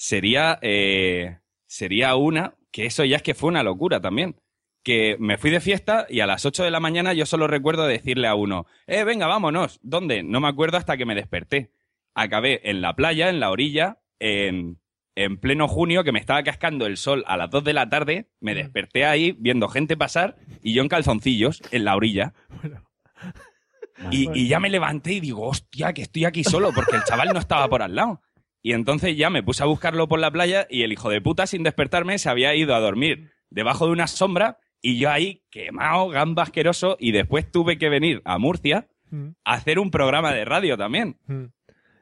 [0.00, 4.36] sería, eh, sería una, que eso ya es que fue una locura también.
[4.82, 7.86] Que me fui de fiesta y a las 8 de la mañana yo solo recuerdo
[7.86, 9.78] decirle a uno, eh, venga, vámonos.
[9.82, 10.22] ¿Dónde?
[10.22, 11.70] No me acuerdo hasta que me desperté.
[12.14, 14.80] Acabé en la playa, en la orilla, en,
[15.16, 18.30] en pleno junio, que me estaba cascando el sol a las 2 de la tarde.
[18.40, 22.32] Me desperté ahí viendo gente pasar y yo en calzoncillos en la orilla.
[24.10, 27.34] Y, y ya me levanté y digo, hostia, que estoy aquí solo, porque el chaval
[27.34, 28.22] no estaba por al lado.
[28.62, 31.46] Y entonces ya me puse a buscarlo por la playa y el hijo de puta,
[31.46, 36.08] sin despertarme, se había ido a dormir debajo de una sombra Y yo ahí quemado,
[36.08, 39.30] gamba asqueroso, y después tuve que venir a Murcia Mm.
[39.44, 41.18] a hacer un programa de radio también.
[41.26, 41.46] Mm.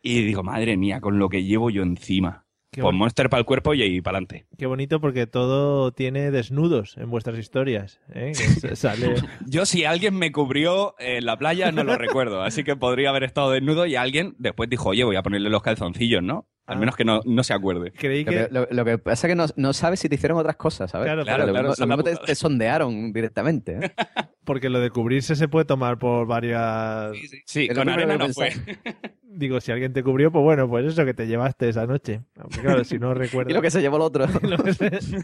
[0.03, 2.47] Y digo, madre mía, con lo que llevo yo encima.
[2.70, 4.46] Qué Pues Monster para el cuerpo y ahí para adelante.
[4.59, 7.98] Qué bonito porque todo tiene desnudos en vuestras historias.
[8.12, 8.33] ¿eh?
[8.37, 9.14] Que s- sale...
[9.46, 13.24] Yo si alguien me cubrió en la playa no lo recuerdo, así que podría haber
[13.24, 16.46] estado desnudo y alguien después dijo, oye, voy a ponerle los calzoncillos, ¿no?
[16.68, 17.92] Al menos que no, no se acuerde.
[17.92, 20.38] Creí Lo que, lo- lo que pasa es que no, no sabes si te hicieron
[20.38, 21.07] otras cosas, ¿sabes?
[21.07, 23.78] Claro, claro, lo claro, lo te, te sondearon directamente.
[23.81, 23.92] ¿eh?
[24.44, 27.12] Porque lo de cubrirse se puede tomar por varias...
[27.44, 28.50] Sí, Es lo con arena no fue.
[29.22, 32.22] Digo, si alguien te cubrió, pues bueno, pues eso que te llevaste esa noche.
[32.38, 33.50] Aunque claro, si no recuerdo...
[33.50, 34.26] Y lo que se llevó el otro.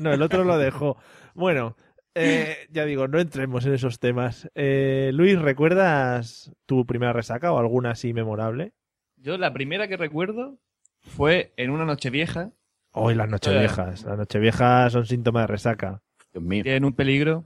[0.00, 0.96] No, el otro lo dejó.
[1.34, 1.76] Bueno,
[2.14, 4.48] eh, ya digo, no entremos en esos temas.
[4.54, 8.72] Eh, Luis, ¿recuerdas tu primera resaca o alguna así memorable?
[9.16, 10.58] Yo la primera que recuerdo
[11.04, 12.50] fue en una noche vieja.
[12.92, 14.04] Hoy las nocheviejas.
[14.04, 16.00] Las nocheviejas son síntoma de resaca.
[16.32, 16.62] Dios mío.
[16.62, 17.44] Tienen un peligro.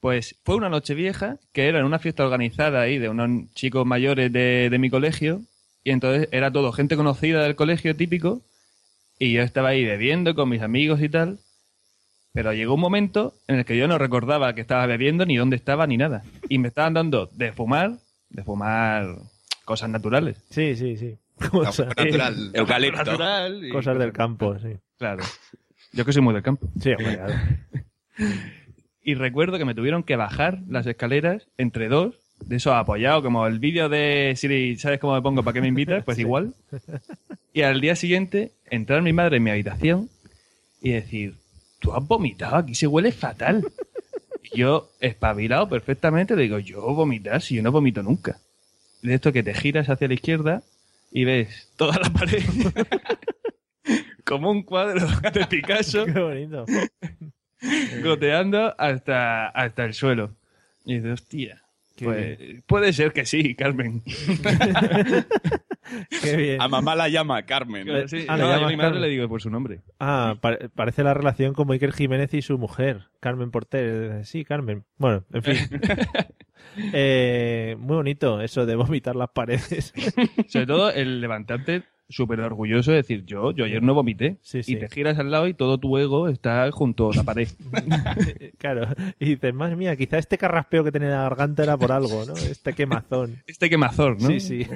[0.00, 3.86] Pues fue una noche vieja que era en una fiesta organizada ahí de unos chicos
[3.86, 5.40] mayores de, de mi colegio.
[5.82, 8.42] Y entonces era todo gente conocida del colegio típico.
[9.18, 11.38] Y yo estaba ahí bebiendo con mis amigos y tal.
[12.32, 15.56] Pero llegó un momento en el que yo no recordaba que estaba bebiendo, ni dónde
[15.56, 16.24] estaba, ni nada.
[16.48, 17.92] Y me estaban dando de fumar,
[18.28, 19.16] de fumar
[19.64, 20.36] cosas naturales.
[20.50, 21.16] Sí, sí, sí.
[21.50, 22.50] Cosas, natural.
[22.54, 23.04] Eucalipto.
[23.04, 24.76] Natural y cosas del campo, sí.
[24.98, 25.24] Claro.
[25.92, 26.68] Yo que soy muy del campo.
[26.80, 27.34] Sí, claro.
[29.06, 32.14] Y recuerdo que me tuvieron que bajar las escaleras entre dos,
[32.46, 35.42] de eso apoyado, como el vídeo de Siri, ¿sabes cómo me pongo?
[35.42, 36.02] ¿Para qué me invitas?
[36.04, 36.54] Pues igual.
[37.52, 40.08] Y al día siguiente, entrar mi madre en mi habitación
[40.80, 41.34] y decir,
[41.80, 43.62] tú has vomitado, aquí se huele fatal.
[44.42, 48.38] Y yo, espabilado perfectamente, le digo, yo vomitar, si yo no vomito nunca.
[49.02, 50.62] De esto que te giras hacia la izquierda
[51.14, 52.42] y ves toda la pared
[54.24, 56.66] como un cuadro de Picasso Qué bonito.
[58.02, 60.36] goteando hasta, hasta el suelo.
[60.84, 61.62] Y dices, hostia,
[61.96, 64.02] pues, puede ser que sí, Carmen.
[66.22, 66.60] Qué bien.
[66.60, 68.08] A mamá la llama Carmen.
[68.08, 69.02] Sí, ah, no, a mi madre Carmen.
[69.02, 69.82] le digo por su nombre.
[70.00, 74.24] Ah, pa- parece la relación con Iker Jiménez y su mujer, Carmen Porter.
[74.24, 74.84] Sí, Carmen.
[74.98, 75.56] Bueno, en fin.
[76.92, 79.92] Eh, muy bonito eso de vomitar las paredes.
[80.48, 84.38] Sobre todo el levantarte súper orgulloso de decir, yo, yo ayer no vomité.
[84.42, 84.72] Sí, sí.
[84.72, 87.48] Y te giras al lado y todo tu ego está junto a la pared.
[88.58, 88.88] claro.
[89.18, 92.24] Y dices, más mía, quizá este carraspeo que tenía en la garganta era por algo,
[92.26, 92.34] ¿no?
[92.34, 93.42] Este quemazón.
[93.46, 94.28] Este quemazor, ¿no?
[94.28, 94.66] Sí, sí.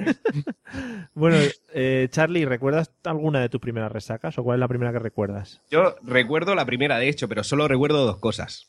[1.13, 1.37] bueno,
[1.73, 5.61] eh, Charlie, ¿recuerdas alguna de tus primeras resacas o cuál es la primera que recuerdas?
[5.69, 8.67] Yo recuerdo la primera, de hecho, pero solo recuerdo dos cosas.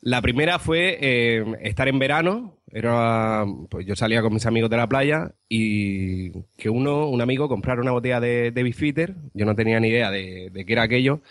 [0.00, 2.56] La primera fue eh, estar en verano.
[2.70, 7.48] Era, pues yo salía con mis amigos de la playa y que uno, un amigo,
[7.48, 9.14] comprara una botella de, de Bifitter.
[9.34, 11.22] Yo no tenía ni idea de, de qué era aquello.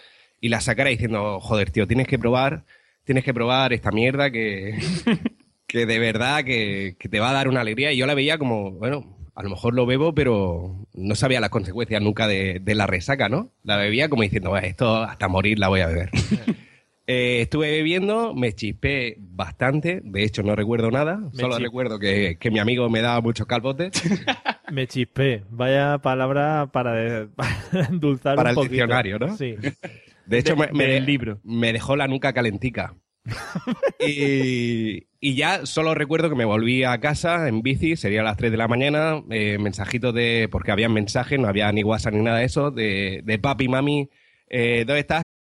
[0.42, 2.66] Y la sacara diciendo, joder, tío, tienes que probar,
[3.04, 4.78] tienes que probar esta mierda que,
[5.68, 7.92] que de verdad que, que te va a dar una alegría.
[7.94, 11.52] Y yo la veía como, bueno, a lo mejor lo bebo, pero no sabía las
[11.52, 13.52] consecuencias nunca de, de la resaca, ¿no?
[13.64, 16.10] La bebía como diciendo, "Bueno, esto hasta morir la voy a beber.
[17.10, 22.36] Eh, estuve bebiendo, me chispé bastante, de hecho no recuerdo nada, Me solo recuerdo que,
[22.38, 23.92] que mi amigo me daba muchos calpotes
[24.74, 25.44] Me chispé.
[25.50, 27.50] Vaya palabra para, de- para
[27.90, 28.72] endulzar para un el poquito.
[28.74, 29.38] diccionario, ¿no?
[29.38, 29.56] Sí.
[30.26, 31.40] De hecho, De- me, me- del libro.
[31.46, 32.94] me dejó la nuca calentica.
[34.06, 38.36] y, y ya solo recuerdo que me volví a casa en bici, sería a las
[38.38, 42.22] 3 de la mañana, eh, mensajitos de, porque había mensajes, no había ni WhatsApp ni
[42.24, 44.10] nada de eso, de, de papi, mami,
[44.50, 45.24] eh, ¿dónde estás?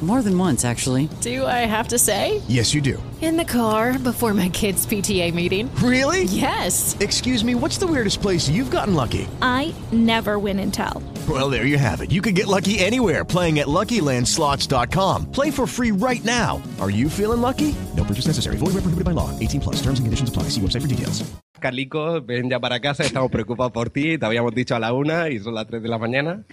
[0.00, 1.08] More than once, actually.
[1.22, 2.40] Do I have to say?
[2.46, 3.02] Yes, you do.
[3.20, 5.68] In the car before my kids' PTA meeting.
[5.82, 6.22] Really?
[6.22, 6.96] Yes.
[7.00, 9.26] Excuse me, what's the weirdest place you've gotten lucky?
[9.42, 11.02] I never win and tell.
[11.28, 12.12] Well, there you have it.
[12.12, 15.32] You can get lucky anywhere playing at LuckyLandSlots.com.
[15.32, 16.62] Play for free right now.
[16.80, 17.74] Are you feeling lucky?
[17.96, 18.56] No purchase necessary.
[18.56, 19.36] Void where prohibited by law.
[19.40, 19.82] 18 plus.
[19.82, 20.44] Terms and conditions apply.
[20.54, 21.28] See website for details.
[21.60, 25.28] Carlico, ven ya para casa, estamos preocupados por ti, te habíamos dicho a la una
[25.28, 26.44] y son las 3 de la mañana.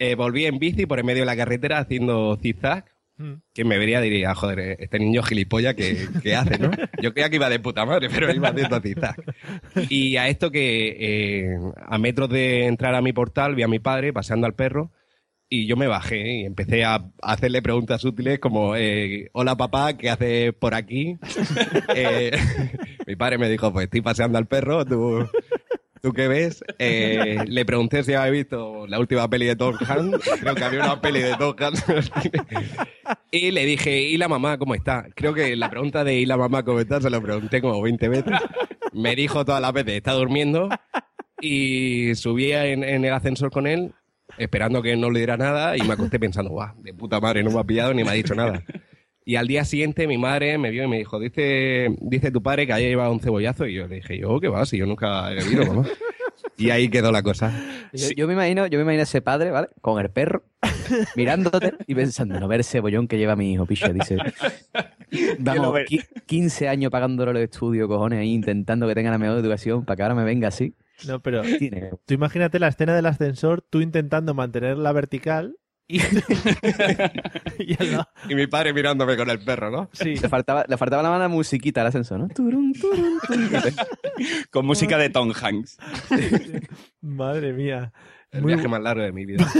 [0.00, 2.86] Eh, volví en bici por en medio de la carretera haciendo zigzag
[3.20, 3.34] Mm.
[3.52, 6.70] Quien me vería diría, joder, este niño gilipollas que, que hace, ¿no?
[7.02, 9.16] Yo creía que iba de puta madre, pero iba haciendo zigzag.
[9.90, 13.78] Y a esto que eh, a metros de entrar a mi portal vi a mi
[13.78, 14.90] padre paseando al perro
[15.50, 19.96] y yo me bajé y empecé a a hacerle preguntas útiles como, eh, hola papá,
[19.98, 21.18] ¿qué haces por aquí?
[21.94, 22.30] Eh,
[23.06, 25.28] mi padre me dijo, pues estoy paseando al perro, tú...
[26.00, 26.64] ¿Tú qué ves?
[26.78, 30.30] Eh, le pregunté si había visto la última peli de Tom Hanks.
[30.40, 32.10] Creo que había una peli de Tom Hanks.
[33.30, 35.06] y le dije, ¿y la mamá cómo está?
[35.14, 37.00] Creo que la pregunta de ¿y la mamá cómo está?
[37.00, 38.32] Se lo pregunté como 20 veces.
[38.92, 40.70] Me dijo todas las veces, está durmiendo.
[41.40, 43.92] Y subí en, en el ascensor con él,
[44.38, 45.76] esperando que no le diera nada.
[45.76, 48.14] Y me acosté pensando, guau, de puta madre, no me ha pillado ni me ha
[48.14, 48.62] dicho nada.
[49.24, 52.66] Y al día siguiente mi madre me vio y me dijo, dice, dice tu padre
[52.66, 53.66] que haya llevado un cebollazo.
[53.66, 54.64] Y yo le dije, yo, ¿qué va?
[54.66, 55.86] Si yo nunca he bebido, mamá.
[56.56, 57.52] Y ahí quedó la cosa.
[57.92, 59.68] Yo, yo me imagino, yo me imagino a ese padre, ¿vale?
[59.80, 60.42] Con el perro,
[61.16, 64.16] mirándote y pensando, no ver el cebollón que lleva mi hijo, picha, dice.
[65.38, 65.86] Vamos, ver.
[65.86, 69.96] qui- 15 años pagándole los estudios, cojones, ahí intentando que tenga la mejor educación para
[69.96, 70.74] que ahora me venga así.
[71.06, 71.42] No, pero
[72.06, 75.56] tú imagínate la escena del ascensor, tú intentando mantenerla vertical
[75.90, 75.98] y,
[77.58, 79.90] y al lado- Y mi padre mirándome con el perro, ¿no?
[79.92, 80.16] Sí.
[80.16, 82.28] Le faltaba, le faltaba la mala musiquita al ascensor, ¿no?
[82.28, 83.50] Turun, turun, turun.
[84.50, 85.78] Con música de Tom Hanks.
[87.00, 87.92] Madre mía.
[88.30, 89.44] El Muy viaje más largo de mi vida.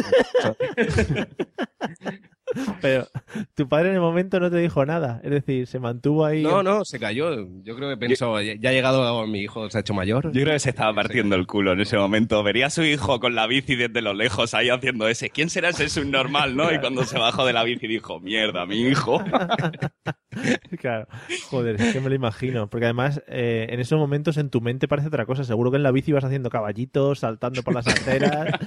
[2.81, 3.07] Pero
[3.55, 5.21] tu padre en el momento no te dijo nada.
[5.23, 6.43] Es decir, se mantuvo ahí.
[6.43, 7.47] No, no, se cayó.
[7.63, 10.33] Yo creo que pensó, ya ya ha llegado mi hijo, se ha hecho mayor.
[10.33, 12.43] Yo creo que se estaba partiendo el culo en ese momento.
[12.43, 15.31] Vería a su hijo con la bici desde lo lejos ahí haciendo ese.
[15.31, 16.73] ¿Quién será ese subnormal, no?
[16.73, 19.23] Y cuando se bajó de la bici dijo, mierda, mi hijo.
[20.79, 21.09] Claro.
[21.51, 22.71] Joder, es que me lo imagino.
[22.71, 25.43] Porque además, eh, en esos momentos en tu mente parece otra cosa.
[25.45, 28.49] Seguro que en la bici ibas haciendo caballitos, saltando por las aceras.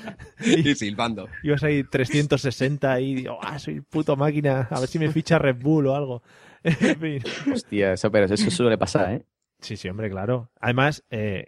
[0.46, 1.30] Y silbando.
[1.42, 4.68] Ibas ahí 360 y digo, ah, soy puto máquina.
[4.72, 6.22] A ver si me ficha Red Bull o algo.
[6.64, 7.24] En fin.
[7.52, 9.26] Hostia, eso, pero eso suele pasar, ¿eh?
[9.60, 10.50] Sí, sí, hombre, claro.
[10.60, 11.48] Además, eh,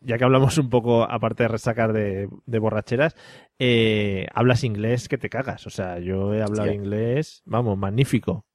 [0.00, 3.14] ya que hablamos un poco, aparte de resacar de, de borracheras,
[3.58, 5.66] eh, hablas inglés que te cagas.
[5.66, 6.74] O sea, yo he hablado Hostia.
[6.74, 8.46] inglés, vamos, magnífico.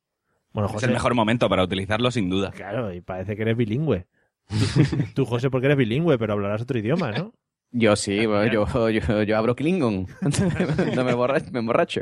[0.53, 2.51] Bueno, Es José, el mejor momento para utilizarlo, sin duda.
[2.51, 4.07] claro, y parece que eres bilingüe.
[4.47, 4.55] Tú,
[5.13, 7.33] tú, José, porque eres bilingüe, pero hablarás otro idioma, ¿no?
[7.71, 10.07] Yo sí, yo, yo, yo abro Klingon.
[10.95, 12.01] no me, borra- me emborracho.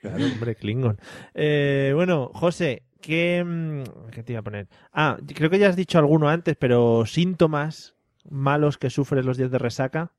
[0.00, 0.98] Claro, hombre, Klingon.
[1.34, 4.68] Eh, bueno, José, ¿qué, mm, ¿qué te iba a poner?
[4.92, 7.94] Ah, creo que ya has dicho alguno antes, pero síntomas
[8.28, 10.12] malos que sufres los días de resaca.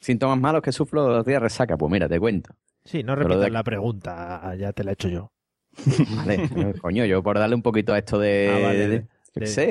[0.00, 1.76] Síntomas malos que sufro los días de resaca.
[1.78, 2.54] Pues mira, te cuento.
[2.84, 5.32] Sí, no Pero repitas de- la pregunta, ya te la he hecho yo.
[6.16, 8.50] Vale, coño, yo por darle un poquito a esto de.
[8.52, 9.46] Ah, vale, de- de-.
[9.46, 9.64] Sí,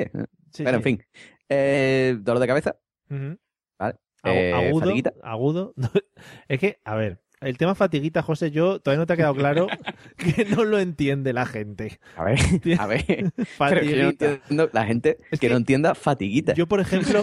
[0.50, 0.64] sí.
[0.66, 1.04] en fin.
[1.48, 2.76] Eh, dolor de cabeza.
[3.08, 3.38] Vale.
[4.24, 5.12] Eh, agudo, fatiguita.
[5.22, 5.74] agudo.
[6.48, 9.66] es que, a ver, el tema fatiguita, José, yo todavía no te ha quedado claro
[10.16, 11.98] que no lo entiende la gente.
[12.16, 12.38] A ver,
[12.78, 13.04] a ver.
[13.06, 14.40] Que yo no Fatiguita.
[14.72, 16.54] la gente que, no entienda fatiguita.
[16.54, 17.22] Yo, por ejemplo,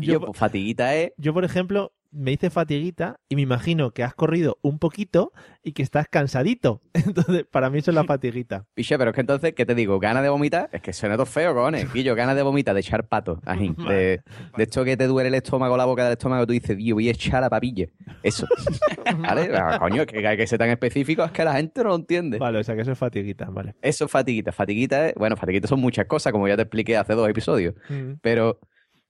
[0.00, 1.12] yo, pues, fatiguita es.
[1.16, 5.32] yo, por ejemplo, me hice fatiguita y me imagino que has corrido un poquito
[5.62, 6.82] y que estás cansadito.
[6.94, 8.66] Entonces, para mí eso es la fatiguita.
[8.74, 9.98] Piche, pero es que entonces, ¿qué te digo?
[9.98, 10.68] ¿Ganas de vomitar?
[10.72, 11.90] Es que suena todo feo, cojones.
[11.94, 13.40] Guillo, ganas de vomitar, de echar pato.
[13.46, 14.20] de,
[14.56, 17.08] de esto que te duele el estómago, la boca del estómago, tú dices, Dios, voy
[17.08, 17.86] a echar a papilla.
[18.22, 18.46] Eso.
[19.18, 19.50] ¿Vale?
[19.56, 22.38] Ah, Coño, que hay que ser tan específico, es que la gente no lo entiende.
[22.38, 23.74] Vale, o sea que eso es fatiguita, vale.
[23.80, 24.52] Eso es fatiguita.
[24.52, 27.74] Fatiguita es, bueno, fatiguita son muchas cosas, como ya te expliqué hace dos episodios.
[27.88, 28.14] Mm.
[28.20, 28.58] Pero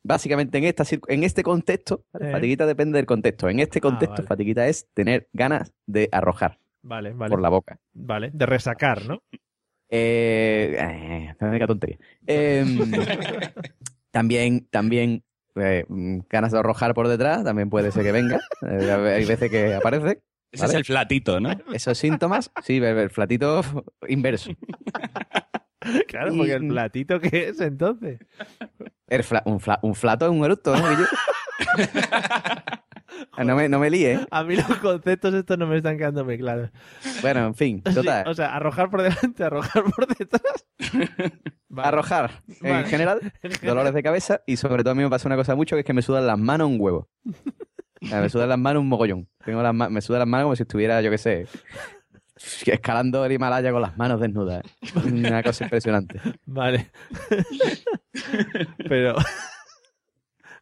[0.02, 2.28] básicamente en, esta, en este contexto, ¿vale?
[2.28, 2.32] Eh.
[2.32, 3.48] fatiguita depende del contexto.
[3.48, 4.28] En este contexto, vale.
[4.28, 7.30] fatiguita es tener ganas de arrojar Vale, vale.
[7.30, 7.78] por la boca.
[7.92, 9.22] Vale, de resacar, ¿no?
[9.88, 11.98] Eh, eh, qué tontería.
[12.26, 12.78] Em,
[14.10, 15.22] también, también
[15.54, 15.84] eh,
[16.30, 18.40] ganas de arrojar por detrás, también puede ser que venga.
[18.66, 20.22] Eh, hay veces que aparece.
[20.50, 21.50] Ese es el flatito, ¿no?
[21.72, 23.62] Esos síntomas, sí, el, el flatito
[24.08, 24.52] inverso.
[26.08, 28.18] Claro, porque el platito que es entonces.
[29.08, 30.82] El fla- un, fla- un flato es un eructo, ¿no?
[33.44, 34.12] No, me, no me líe.
[34.14, 34.26] ¿eh?
[34.30, 36.70] A mí los conceptos estos no me están quedando muy claros.
[37.22, 38.26] Bueno, en fin, Sí, total.
[38.28, 40.66] o sea, arrojar por delante, arrojar por detrás.
[41.68, 41.88] Vale.
[41.88, 42.86] Arrojar, en Vale.
[42.86, 43.60] general, En general.
[43.66, 45.86] dolores de cabeza y sobre todo a mí me pasa una cosa mucho que es
[45.86, 47.08] que me sudan las manos un huevo.
[48.02, 49.28] O sea, me sudan las manos un mogollón.
[49.44, 51.46] Tengo las me sudan las manos como si estuviera, yo qué sé,
[52.66, 54.62] escalando el Himalaya con las manos desnudas.
[55.04, 56.20] Una cosa impresionante.
[56.46, 56.90] Vale.
[58.88, 59.14] Pero.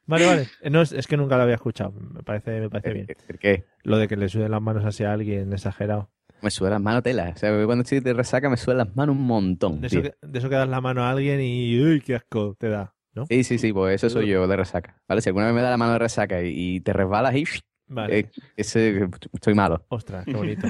[0.07, 0.49] Vale, vale.
[0.63, 1.93] Eh, No, es, es que nunca lo había escuchado.
[1.93, 3.07] Me parece, me parece bien.
[3.27, 3.65] ¿Por qué?
[3.83, 6.11] Lo de que le suden las manos así a alguien exagerado.
[6.43, 7.33] Me sudan las manos tela.
[7.35, 9.81] O sea, cuando estoy de resaca me sudan las manos un montón.
[9.81, 10.11] De eso, tío.
[10.11, 11.81] que, de eso que das la mano a alguien y.
[11.81, 12.95] ¡Uy, qué asco te da!
[13.13, 13.27] ¿No?
[13.27, 15.01] Sí, sí, sí, pues eso soy yo de resaca.
[15.09, 15.21] ¿Vale?
[15.21, 17.45] Si alguna vez me da la mano de resaca y, y te resbalas y
[17.91, 18.19] Vale.
[18.21, 19.85] Eh, ese, estoy malo.
[19.89, 20.67] Ostras, qué bonito.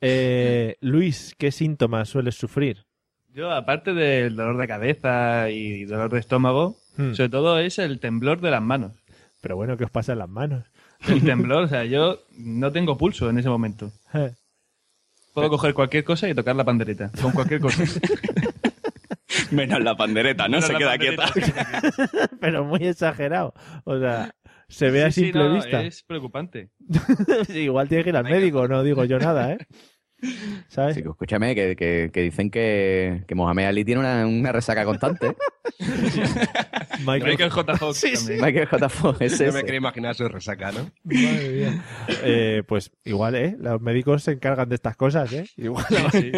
[0.00, 2.84] Eh, Luis, ¿qué síntomas sueles sufrir?
[3.32, 7.12] Yo, aparte del dolor de cabeza y dolor de estómago, Hmm.
[7.12, 8.92] sobre todo es el temblor de las manos.
[9.42, 10.64] Pero bueno, ¿qué os pasa en las manos?
[11.06, 13.92] El temblor, o sea, yo no tengo pulso en ese momento.
[14.14, 14.32] Eh,
[15.34, 17.84] Puedo coger cualquier cosa y tocar la pandereta, con cualquier cosa.
[19.50, 20.58] Menos la pandereta, ¿no?
[20.58, 21.30] Menos Se queda pandereta.
[21.32, 22.30] quieta.
[22.40, 23.52] Pero muy exagerado.
[23.84, 24.34] O sea,
[24.68, 25.82] se ve a Sí, sí, simple no, vista.
[25.82, 26.70] Es preocupante.
[27.54, 29.58] Igual tiene que ir al médico, no digo yo nada, ¿eh?
[30.68, 30.94] ¿Sabes?
[30.94, 35.26] Sí, escúchame, que, que- que dicen que, que Mohamed Ali tiene una, una resaca constante.
[35.28, 35.36] ¿eh?
[37.06, 37.76] Michael J.
[37.76, 38.40] Fox también.
[38.40, 38.88] Michael J.
[38.88, 40.90] Fox, es No me quería imaginar su resaca, ¿no?
[41.04, 41.84] Madre mía.
[42.22, 43.56] Eh, pues igual, ¿eh?
[43.60, 45.46] Los médicos se encargan de estas cosas, ¿eh?
[45.56, 45.84] Igual.
[46.12, 46.32] Sí.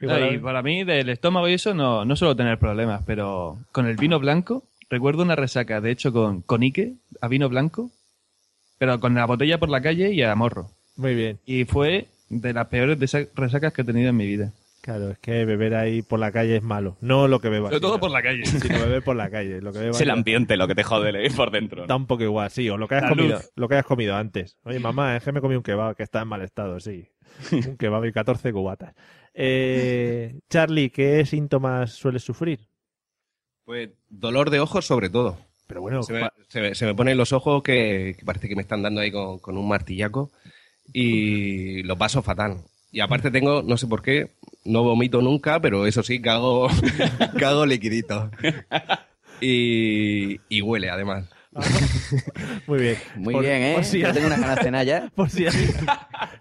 [0.00, 3.56] igual- No, y para mí, del estómago y eso, no, no suelo tener problemas, pero
[3.72, 7.90] con el vino blanco, recuerdo una resaca, de hecho, con, con Ike, a vino blanco,
[8.78, 10.70] pero con la botella por la calle y a morro.
[10.96, 11.38] Muy bien.
[11.46, 12.98] Y fue de las peores
[13.34, 14.52] resacas que he tenido en mi vida.
[14.82, 16.96] Claro, es que beber ahí por la calle es malo.
[17.00, 17.70] No lo que bebas.
[17.70, 18.46] Sobre todo sino- por la calle.
[18.46, 19.60] Sino beber por la calle.
[19.60, 21.82] Lo que bebas Es el ambiente lo que te jode leer por dentro.
[21.82, 21.86] ¿no?
[21.88, 22.70] Da un poco igual, sí.
[22.70, 24.56] O lo que hayas comido, lo que hayas comido antes.
[24.62, 27.08] Oye, mamá, es que me comí un kebab que está en mal estado, sí.
[27.52, 28.94] Un kebab y 14 cubatas.
[29.34, 32.60] Eh, Charlie, ¿qué síntomas sueles sufrir?
[33.64, 35.36] Pues dolor de ojos sobre todo.
[35.66, 38.56] Pero bueno, Se me, se me- se me ponen los ojos que, que parece que
[38.56, 40.30] me están dando ahí con, con un martillaco
[40.92, 42.58] y lo paso fatal.
[42.92, 44.30] Y aparte tengo, no sé por qué,
[44.64, 46.68] no vomito nunca, pero eso sí, cago,
[47.38, 48.30] cago liquidito.
[49.40, 51.26] Y, y huele además.
[52.66, 52.96] muy bien.
[53.16, 53.72] Muy Por- bien, ¿eh?
[53.74, 55.10] por si Yo tengo unas ganas de cenar ya.
[55.14, 55.46] Por si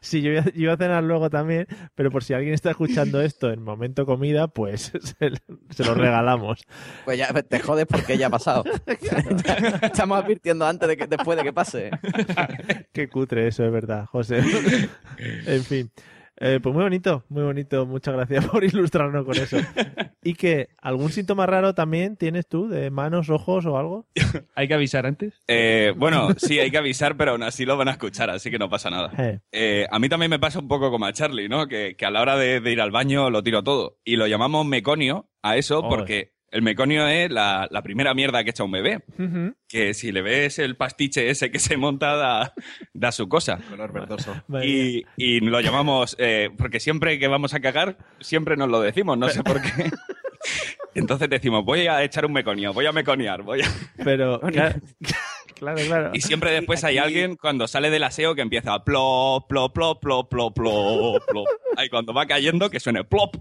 [0.01, 3.22] sí, yo iba, yo iba a cenar luego también, pero por si alguien está escuchando
[3.22, 5.32] esto en momento comida, pues se,
[5.70, 6.63] se lo regalamos.
[7.05, 8.63] Pues ya te jodes porque ya ha pasado.
[9.82, 11.91] Estamos advirtiendo antes de que después de que pase.
[12.93, 14.41] Qué cutre eso, es verdad, José.
[15.45, 15.91] en fin.
[16.38, 17.86] Eh, pues muy bonito, muy bonito.
[17.86, 19.57] Muchas gracias por ilustrarnos con eso.
[20.23, 24.05] ¿Y que algún síntoma raro también tienes tú de manos, ojos o algo?
[24.55, 25.33] ¿Hay que avisar antes?
[25.47, 28.59] Eh, bueno, sí, hay que avisar, pero aún así lo van a escuchar, así que
[28.59, 29.11] no pasa nada.
[29.17, 31.67] Eh, Eh, a mí también me pasa un poco como a Charlie, ¿no?
[31.67, 33.97] Que, que a la hora de, de ir al baño lo tiro todo.
[34.03, 38.52] Y lo llamamos meconio a eso porque el meconio es la, la primera mierda que
[38.52, 39.04] echa un bebé.
[39.68, 42.54] Que si le ves el pastiche ese que se monta, da,
[42.93, 43.60] da su cosa.
[43.70, 44.43] Color verdoso.
[44.64, 49.18] Y, y lo llamamos, eh, porque siempre que vamos a cagar, siempre nos lo decimos,
[49.18, 49.91] no sé por qué.
[50.96, 53.66] Entonces decimos, voy a echar un meconio, voy a meconiar, voy a...
[54.04, 54.80] Pero, claro,
[55.56, 56.12] claro, claro.
[56.14, 60.30] Y siempre después hay alguien cuando sale del aseo que empieza plop, plop, plop, plop,
[60.30, 61.48] plop, plop, plop.
[61.76, 63.36] Ahí cuando va cayendo que suene plop.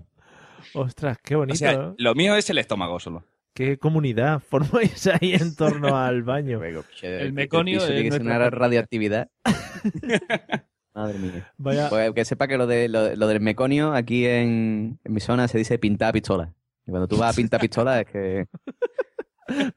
[0.72, 1.54] Ostras, qué bonito.
[1.54, 1.94] O sea, ¿no?
[1.98, 3.24] lo mío es el estómago solo.
[3.54, 6.60] Qué comunidad formáis ahí en torno al baño.
[7.02, 9.28] El meconio es tiene que una radioactividad.
[10.94, 11.52] Madre mía.
[11.58, 15.20] Vaya, Pues que sepa que lo, de, lo, lo del meconio aquí en, en mi
[15.20, 16.52] zona se dice pintar pistola.
[16.86, 18.46] Y cuando tú vas a pintar pistola es que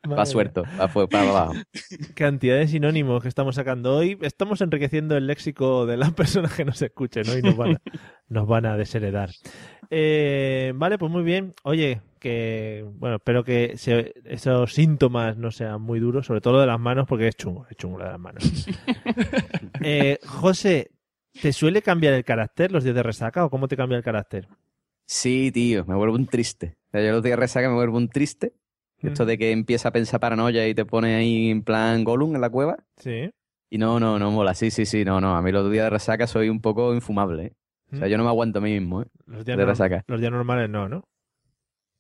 [0.10, 1.54] va suelto, va para abajo.
[2.16, 4.18] Cantidad de sinónimos que estamos sacando hoy.
[4.22, 7.38] Estamos enriqueciendo el léxico de las personas que nos escuchen ¿no?
[7.38, 7.82] y nos van a,
[8.28, 9.30] nos van a desheredar.
[9.90, 11.54] Eh, vale, pues muy bien.
[11.64, 16.60] Oye, que bueno, espero que se- esos síntomas no sean muy duros, sobre todo lo
[16.62, 18.44] de las manos, porque es chungo, es chungo lo de las manos.
[19.84, 20.92] Eh, José,
[21.42, 24.48] ¿te suele cambiar el carácter los días de resaca o cómo te cambia el carácter?
[25.06, 26.76] Sí, tío, me vuelvo un triste.
[26.88, 28.54] O sea, yo los días de resaca me vuelvo un triste.
[29.02, 32.42] Esto de que empieza a pensar paranoia y te pone ahí en plan Gollum en
[32.42, 32.78] la cueva.
[32.98, 33.30] Sí.
[33.70, 34.56] Y no, no, no mola.
[34.56, 35.36] Sí, sí, sí, no, no.
[35.38, 37.46] A mí los días de resaca soy un poco infumable.
[37.46, 37.54] ¿eh?
[37.92, 38.12] O sea, Mm.
[38.12, 39.06] yo no me aguanto a mí mismo, ¿eh?
[39.26, 40.04] Los días, de resaca.
[40.08, 41.04] los días normales no, ¿no?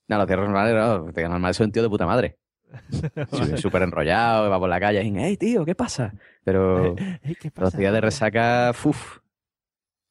[0.09, 0.97] No, los días normales no.
[1.05, 2.37] Los días normales soy un tío de puta madre.
[3.55, 6.13] Súper enrollado, va por la calle y hey, tío, ¿qué pasa?
[6.43, 9.19] Pero Ey, ¿qué los días de resaca, uff,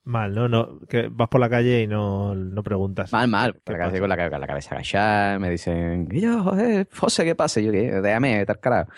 [0.05, 0.49] Mal, ¿no?
[0.49, 3.13] no que vas por la calle y no, no preguntas.
[3.13, 3.55] mal, mal.
[3.55, 7.25] Por ¿Qué la calle con la, con la cabeza agachada, me dicen, yo, joder, José,
[7.25, 7.61] ¿qué pasa?
[7.61, 7.91] Y yo, ¿qué?
[8.01, 8.91] Déjame, estar carajo.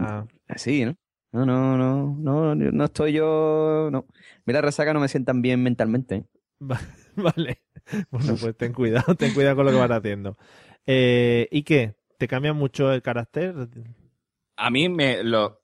[0.00, 0.94] Ah, Así, ¿no?
[1.32, 4.06] No, no, no, no, no estoy yo, no.
[4.44, 6.24] Mira, resaca no me sientan bien mentalmente.
[6.60, 6.80] va-
[7.16, 7.62] vale.
[8.10, 10.36] Bueno, pues ten cuidado, ten cuidado con lo que vas haciendo.
[10.86, 11.94] Eh, ¿Y qué?
[12.18, 13.54] ¿Te cambia mucho el carácter?
[14.56, 15.60] A mí me lo...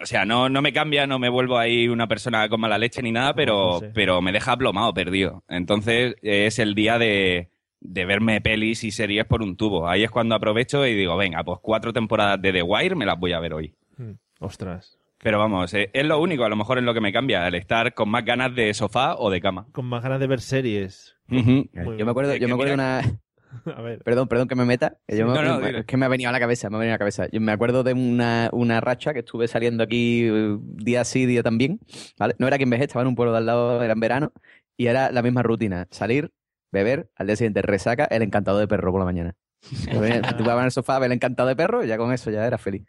[0.00, 3.02] O sea, no, no me cambia, no me vuelvo ahí una persona con mala leche
[3.02, 3.90] ni nada, pero, José.
[3.94, 5.44] pero me deja aplomado, perdido.
[5.48, 7.50] Entonces es el día de,
[7.80, 9.86] de verme pelis y series por un tubo.
[9.86, 13.18] Ahí es cuando aprovecho y digo, venga, pues cuatro temporadas de The Wire me las
[13.20, 13.74] voy a ver hoy.
[13.98, 14.98] Hmm, Ostras.
[15.24, 17.54] Pero vamos, eh, es lo único, a lo mejor es lo que me cambia, el
[17.54, 19.66] estar con más ganas de sofá o de cama.
[19.72, 21.14] Con más ganas de ver series.
[21.28, 21.70] Yo bien.
[21.72, 23.20] me acuerdo, yo que me acuerdo de mira- una,
[23.76, 24.02] A ver.
[24.02, 24.98] Perdón, perdón que me meta.
[25.06, 26.76] que yo Sí, me- no, no, es que me ha venido a la cabeza, me
[26.76, 27.28] ha venido a la cabeza.
[27.30, 31.42] Yo me acuerdo de una, una racha que estuve saliendo aquí eh, día sí, día
[31.42, 31.78] también.
[32.18, 32.34] ¿vale?
[32.38, 34.32] No era quien vejez, estaba en un pueblo de al lado, era en verano,
[34.76, 35.86] y era la misma rutina.
[35.90, 36.32] Salir,
[36.72, 39.34] beber, al día siguiente resaca, el encantado de perro por la mañana.
[40.38, 42.44] Tú vas en el sofá, ver el encantado de perro y ya con eso ya
[42.46, 42.82] era feliz.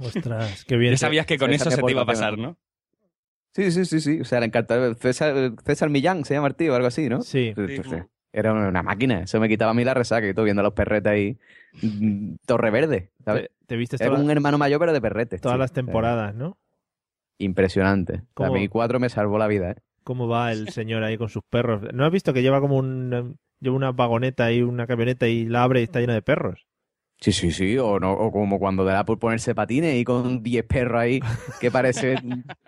[0.00, 0.92] Ostras, qué bien.
[0.92, 2.56] Ya sabías que con eso se te iba a pasar, ¿no?
[3.54, 4.20] Sí, sí, sí, sí.
[4.20, 7.08] O sea, el encantado de César, César Millán se llama el tío o algo así,
[7.08, 7.22] ¿no?
[7.22, 7.54] Sí.
[8.32, 9.20] Era una máquina.
[9.20, 11.38] Eso me quitaba a mí la resaca y todo viendo a los perretes ahí.
[11.82, 13.48] mm, Torre Verde, ¿sabes?
[13.48, 15.40] Te, te viste Era un hermano mayor, pero de perretes.
[15.42, 16.56] todas las temporadas, ¿no?
[17.38, 18.22] Impresionante.
[18.36, 19.76] A mí cuatro me salvó la vida, ¿eh?
[20.04, 21.82] Cómo va el señor ahí con sus perros.
[21.92, 25.62] ¿No has visto que lleva como un lleva una vagoneta y una camioneta y la
[25.62, 26.66] abre y está llena de perros?
[27.22, 27.78] Sí, sí, sí.
[27.78, 31.20] O, no, o como cuando da por ponerse patines y con 10 perros ahí,
[31.60, 32.16] que parece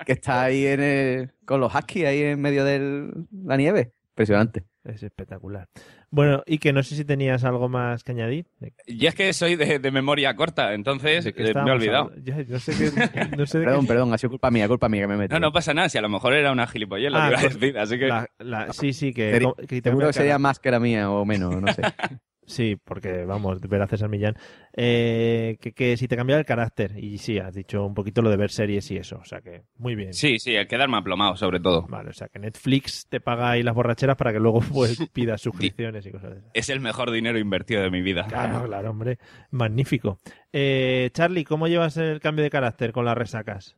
[0.06, 3.10] que está ahí en el- con los huskies ahí en medio de
[3.44, 3.92] la nieve.
[4.12, 4.62] Impresionante.
[4.84, 5.68] Es espectacular.
[6.10, 8.46] Bueno, y que no sé si tenías algo más que añadir.
[8.86, 12.04] Y es que soy de, de memoria corta, entonces ¿De qué eh, me he olvidado.
[12.12, 12.22] hablando?
[12.24, 14.88] Ya, no sé qué, no sé de qué- Perdón, perdón, ha sido culpa mía, culpa
[14.88, 15.32] mía que me metí.
[15.34, 17.38] No, no pasa nada, si a lo mejor era una gilipollez lo Ah, que iba
[17.38, 18.06] a pues, decir, así que...
[18.06, 20.38] la- la- sí, sí, que, Sería- que te seguro cambia que sería cara.
[20.38, 21.82] más que la mía o menos, no sé.
[22.46, 24.36] Sí, porque vamos, ver a César Millán.
[24.76, 26.98] Eh, que, que si te cambia el carácter.
[26.98, 29.16] Y sí, has dicho un poquito lo de ver series y eso.
[29.18, 30.12] O sea que muy bien.
[30.12, 31.86] Sí, sí, el quedarme aplomado, sobre todo.
[31.88, 35.40] Vale, o sea que Netflix te paga ahí las borracheras para que luego pues, pidas
[35.40, 36.50] suscripciones y cosas de esas.
[36.54, 38.26] Es el mejor dinero invertido de mi vida.
[38.28, 39.18] Claro, claro, hombre.
[39.50, 40.18] Magnífico.
[40.52, 43.76] Eh, Charlie, ¿cómo llevas el cambio de carácter con las resacas?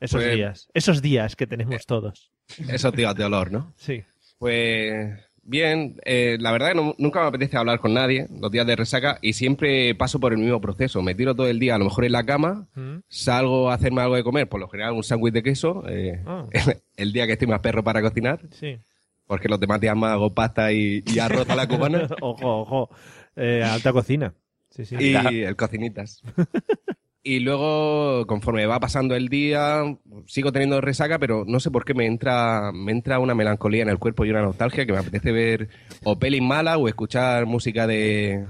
[0.00, 0.68] Esos Pues- días.
[0.74, 2.32] Esos días que tenemos todos.
[2.68, 3.72] Esos días de olor, ¿no?
[3.76, 4.02] Sí.
[4.38, 8.66] Pues bien, eh, la verdad que no- nunca me apetece hablar con nadie los días
[8.66, 11.02] de resaca y siempre paso por el mismo proceso.
[11.02, 12.98] Me tiro todo el día a lo mejor en la cama, Mm.
[13.08, 16.46] salgo a hacerme algo de comer, por lo general un sándwich de queso, eh, Ah.
[16.96, 18.78] el día que estoy más perro para cocinar, Sí.
[19.26, 22.90] porque los demás días más hago pasta y, y arroz a la cubana ojo, ojo.
[23.36, 24.34] Eh, alta cocina.
[24.70, 24.96] Sí, sí.
[24.98, 26.22] y el cocinitas.
[27.22, 29.82] Y luego, conforme va pasando el día,
[30.26, 33.90] sigo teniendo resaca, pero no sé por qué me entra, me entra una melancolía en
[33.90, 35.68] el cuerpo y una nostalgia que me apetece ver
[36.02, 38.46] o pelis malas o escuchar música de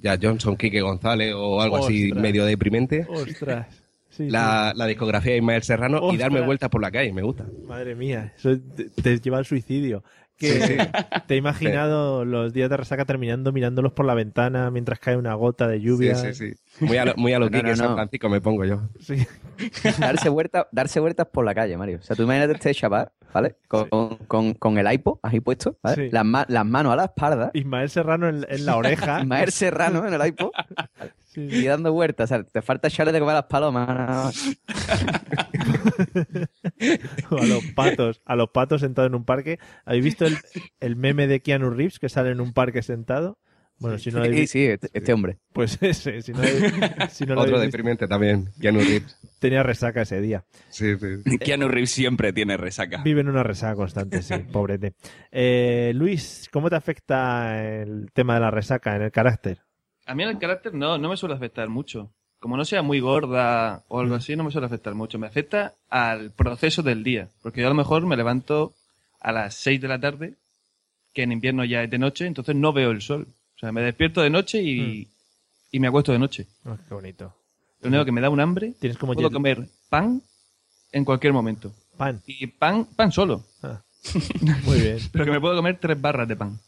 [0.00, 3.06] ya Johnson, Quique González o algo así medio deprimente.
[3.08, 3.68] Ostras.
[4.08, 7.46] Sí, La, la discografía de Ismael Serrano y darme vueltas por la calle, me gusta.
[7.66, 10.02] Madre mía, eso te, te lleva al suicidio.
[10.36, 10.74] Que sí.
[11.28, 15.34] te he imaginado los días de resaca terminando mirándolos por la ventana mientras cae una
[15.34, 16.16] gota de lluvia.
[16.16, 16.61] Sí, sí, sí.
[16.80, 17.94] Muy a lo, muy a lo No, San no.
[17.94, 18.82] Francisco me pongo yo.
[19.00, 19.26] Sí.
[20.00, 21.98] darse, vueltas darse vueltas por la calle, Mario.
[22.00, 23.56] O sea, tú imagínate este chaval, ¿vale?
[23.68, 23.88] Con,
[24.26, 26.06] con, con el iPod ahí puesto, ¿vale?
[26.06, 26.10] Sí.
[26.10, 27.50] Las, ma- las manos a la espalda.
[27.54, 29.20] Ismael Serrano en, en la oreja.
[29.20, 30.50] Ismael Serrano en el iPod
[31.26, 31.40] Sí.
[31.50, 32.30] y dando vueltas.
[32.30, 34.34] O sea, te falta echarle de comer a las palomas.
[37.30, 39.58] o a los patos, a los patos sentados en un parque.
[39.84, 40.36] ¿Habéis visto el,
[40.80, 43.38] el meme de Keanu Reeves que sale en un parque sentado?
[43.82, 45.38] Bueno, si no lo habéis Sí, este, este hombre.
[45.52, 46.40] pues ese, si no,
[47.10, 49.16] si no lo Otro habéis deprimente también, Keanu Reeves.
[49.38, 50.44] tenía resaca ese día.
[50.70, 51.38] Sí, sí.
[51.38, 53.02] Keanu Reeves siempre tiene resaca.
[53.02, 54.94] Vive en una resaca constante, sí, pobrete.
[55.30, 59.58] Eh, Luis, ¿cómo te afecta el tema de la resaca en el carácter?
[60.06, 62.12] A mí en el carácter no, no me suele afectar mucho.
[62.40, 64.00] Como no sea muy gorda o Mm.
[64.00, 65.16] algo así, no me suele afectar mucho.
[65.18, 67.28] Me afecta al proceso del día.
[67.40, 68.72] Porque yo a lo mejor me levanto
[69.20, 70.34] a las 6 de la tarde,
[71.14, 73.28] que en invierno ya es de noche, entonces no veo el sol.
[73.62, 75.08] O sea, me despierto de noche y,
[75.70, 76.48] y me acuesto de noche.
[76.64, 77.32] Oh, qué bonito.
[77.80, 80.20] Lo único que me da un hambre, Tienes como puedo jet- comer pan
[80.90, 81.72] en cualquier momento.
[81.96, 82.20] pan.
[82.26, 83.44] Y pan, pan solo.
[83.62, 83.80] Ah,
[84.64, 84.98] muy bien.
[85.12, 86.58] Pero que me puedo comer tres barras de pan.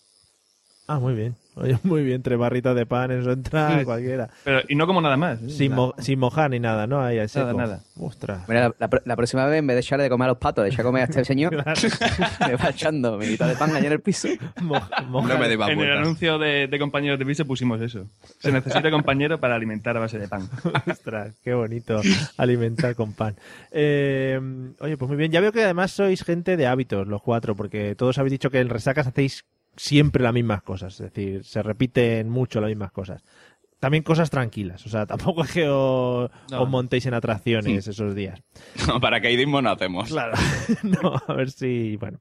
[0.87, 1.35] Ah, muy bien.
[1.57, 3.85] Oye, muy bien, tres barritas de pan, eso entra Sí.
[3.87, 4.28] cualquiera.
[4.43, 5.41] Pero, y no como nada más.
[5.41, 5.49] ¿eh?
[5.51, 5.82] Sin, Nada.
[5.82, 7.01] mo- sin mojar ni nada, ¿no?
[7.01, 7.80] Ahí Nada, nada.
[7.99, 8.47] Ostras.
[8.49, 10.39] Mira, la, la pro- la próxima vez, en vez de echarle de comer a los
[10.39, 11.55] patos, le echa a comer a este señor,
[12.49, 14.28] le va echando minita de pan allá en el piso.
[14.62, 14.74] Mo-
[15.07, 15.35] mojar.
[15.37, 18.07] No me debas En el anuncio de, de compañeros de piso pusimos eso.
[18.41, 20.49] Se necesita compañero para alimentar a base de pan.
[20.91, 22.01] Ostras, qué bonito
[22.37, 23.37] alimentar con pan.
[23.70, 24.41] Eh,
[24.80, 25.30] oye, pues muy bien.
[25.32, 28.59] Ya veo que además sois gente de hábitos, los cuatro, porque todos habéis dicho que
[28.61, 29.45] en resacas hacéis
[29.77, 30.95] siempre las mismas cosas.
[30.95, 33.22] Es decir, se repiten mucho las mismas cosas.
[33.81, 34.85] También cosas tranquilas.
[34.87, 36.62] O sea, tampoco es que os, No.
[36.62, 38.43] os montéis en atracciones esos días.
[38.89, 40.09] No, paracaidismo no hacemos.
[40.09, 40.35] Claro.
[40.83, 41.97] no, a ver si.
[41.97, 42.18] Bueno.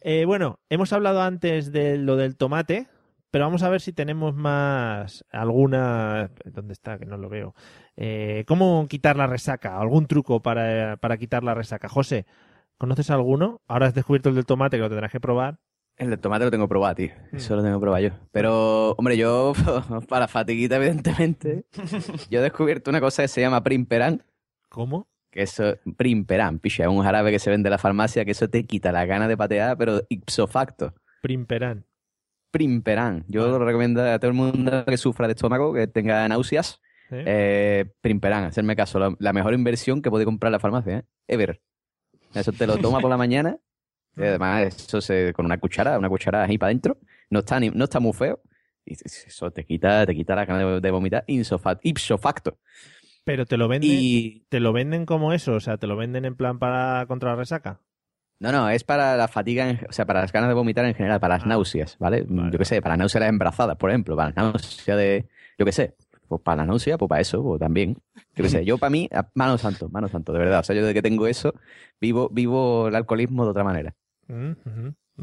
[0.00, 2.86] Eh, bueno, hemos hablado antes de lo del tomate,
[3.30, 5.24] pero vamos a ver si tenemos más.
[5.30, 6.30] alguna.
[6.44, 6.98] ¿Dónde está?
[6.98, 7.54] Que no lo veo.
[7.96, 9.78] Eh, ¿Cómo quitar la resaca?
[9.80, 11.88] ¿Algún truco para, para quitar la resaca?
[11.88, 12.26] José,
[12.78, 13.62] ¿conoces alguno?
[13.68, 15.58] Ahora has descubierto el del tomate que lo tendrás que probar.
[15.96, 17.10] El del tomate lo tengo probado, tío.
[17.32, 17.36] Mm.
[17.36, 18.10] Eso lo tengo probado yo.
[18.30, 19.54] Pero, hombre, yo,
[20.08, 21.64] para la fatiguita, evidentemente,
[22.30, 24.22] yo he descubierto una cosa que se llama Primperan.
[24.68, 25.08] ¿Cómo?
[25.30, 28.48] Que eso, Primperan, picha, es un jarabe que se vende en la farmacia que eso
[28.48, 30.94] te quita la gana de patear, pero ipso facto.
[31.22, 31.86] Primperan.
[32.50, 33.24] Primperan.
[33.28, 36.80] Yo lo recomiendo a todo el mundo que sufra de estómago, que tenga náuseas.
[37.08, 37.16] Sí.
[37.24, 38.98] Eh, Primperan, hacerme caso.
[38.98, 41.04] La, la mejor inversión que puede comprar la farmacia, ¿eh?
[41.26, 41.60] Ever.
[42.34, 43.58] Eso te lo toma por la mañana.
[44.16, 46.98] Y además, eso se, con una cuchara, una cuchara ahí para adentro.
[47.30, 48.40] No está, ni, no está muy feo.
[48.84, 52.56] Y eso te quita, te quita la ganas de, vomitar ipso facto.
[53.24, 56.24] Pero te lo venden, Y- te lo venden como eso, o sea, te lo venden
[56.24, 57.80] en plan para contra la resaca.
[58.38, 60.94] No, no, es para la fatiga, en- o sea, para las ganas de vomitar en
[60.94, 61.48] general, para las Ah.
[61.48, 62.24] náuseas, ¿vale?
[62.28, 65.26] Yo qué sé, para las embarazadas, por ejemplo, para la náusea de,
[65.58, 65.96] yo qué sé,
[66.28, 67.96] pues para la náusea, pues para eso, pues también.
[68.36, 70.60] Yo qué sé, yo para mí, mano santo, mano santo, de verdad.
[70.60, 71.54] O sea, yo desde que tengo eso,
[72.00, 73.94] vivo, vivo el alcoholismo de otra manera.
[74.28, 74.52] Mm,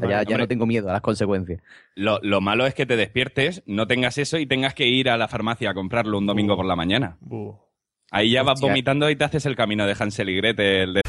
[0.08, 1.60] ya, no tengo miedo a las consecuencias.
[1.94, 5.16] Lo, lo malo es que te despiertes, no tengas eso y tengas que ir a
[5.16, 7.16] la farmacia a comprarlo un domingo por la mañana.
[7.20, 7.58] Bu.
[8.10, 10.94] Ahí ya vas vomitando y te haces el camino de Hansel y Gretel.
[10.94, 11.00] de-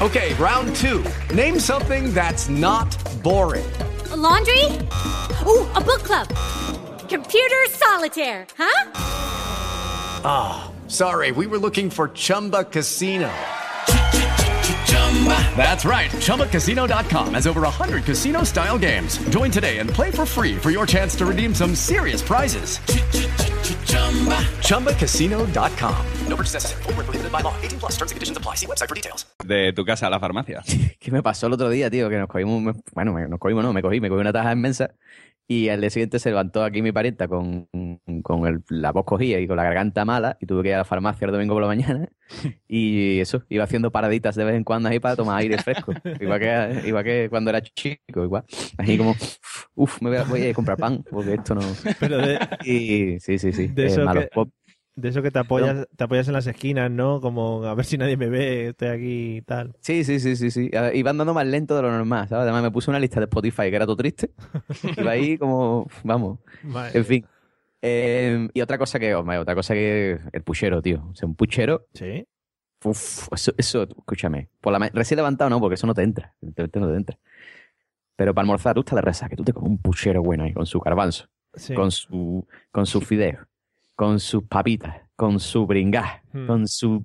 [0.00, 1.02] Okay, round two.
[1.34, 2.88] Name something that's not
[3.22, 3.64] boring.
[4.12, 4.64] A laundry?
[5.46, 6.28] Ooh, a book club.
[7.08, 8.90] Computer solitaire, huh?
[10.24, 13.28] Ah, sorry, we were looking for Chumba Casino.
[15.56, 16.10] That's right.
[16.10, 19.18] ChumbaCasino.com has over 100 casino style games.
[19.30, 22.78] Join today and play for free for your chance to redeem some serious prizes.
[24.62, 26.06] ChumbaCasino.com.
[26.28, 26.82] No purchase necessary.
[26.84, 27.54] Void where prohibited by law.
[27.62, 28.54] 18 plus terms and conditions apply.
[28.56, 29.26] See website for details.
[29.44, 30.62] de tu casa a la farmacia.
[31.00, 32.08] ¿Qué me pasó el otro día, tío?
[32.10, 34.90] Que nos cogimos, bueno, nos cogimos, no, me cogí, me cogí una taja inmensa
[35.48, 37.68] y al día siguiente se levantó aquí mi parienta con,
[38.22, 40.78] con el- la voz cogida y con la garganta mala y tuve que ir a
[40.78, 42.08] la farmacia el domingo por la mañana
[42.68, 45.98] y eso, iba haciendo paraditas de vez en cuando ahí para tomar aire fresco.
[46.20, 48.44] igual, que, igual que cuando era chico, igual.
[48.76, 49.16] Así como,
[49.74, 51.78] uff, me voy a, voy a comprar pan porque esto no...
[51.98, 54.28] Pero de, Y sí, sí, sí, de es eso malo.
[54.30, 54.30] que,
[55.00, 57.20] de eso que te apoyas, te apoyas en las esquinas, ¿no?
[57.20, 59.74] Como a ver si nadie me ve, estoy aquí y tal.
[59.80, 60.70] Sí, sí, sí, sí, sí.
[60.94, 62.42] Iba andando más lento de lo normal, ¿sabes?
[62.42, 64.30] Además me puse una lista de Spotify que era todo triste.
[64.96, 66.38] Iba ahí como, vamos.
[66.92, 67.24] En fin.
[67.80, 71.06] Eh, y otra cosa que, hombre, otra cosa que el puchero, tío.
[71.10, 71.86] O sea, un puchero.
[71.94, 72.26] Sí.
[72.84, 74.48] Uf, eso, eso, escúchame.
[74.60, 76.34] Por la ma- recién levantado no, porque eso no te entra.
[76.40, 76.62] No te
[76.96, 77.18] entra.
[78.16, 80.52] Pero para almorzar, tú estás de reza, que tú te comes un puchero bueno ahí,
[80.52, 81.72] con su garbanzo, Sí.
[81.74, 83.46] con su, con sus fideos,
[83.98, 86.46] con sus papitas, con su bringá, Hmm.
[86.46, 87.04] con su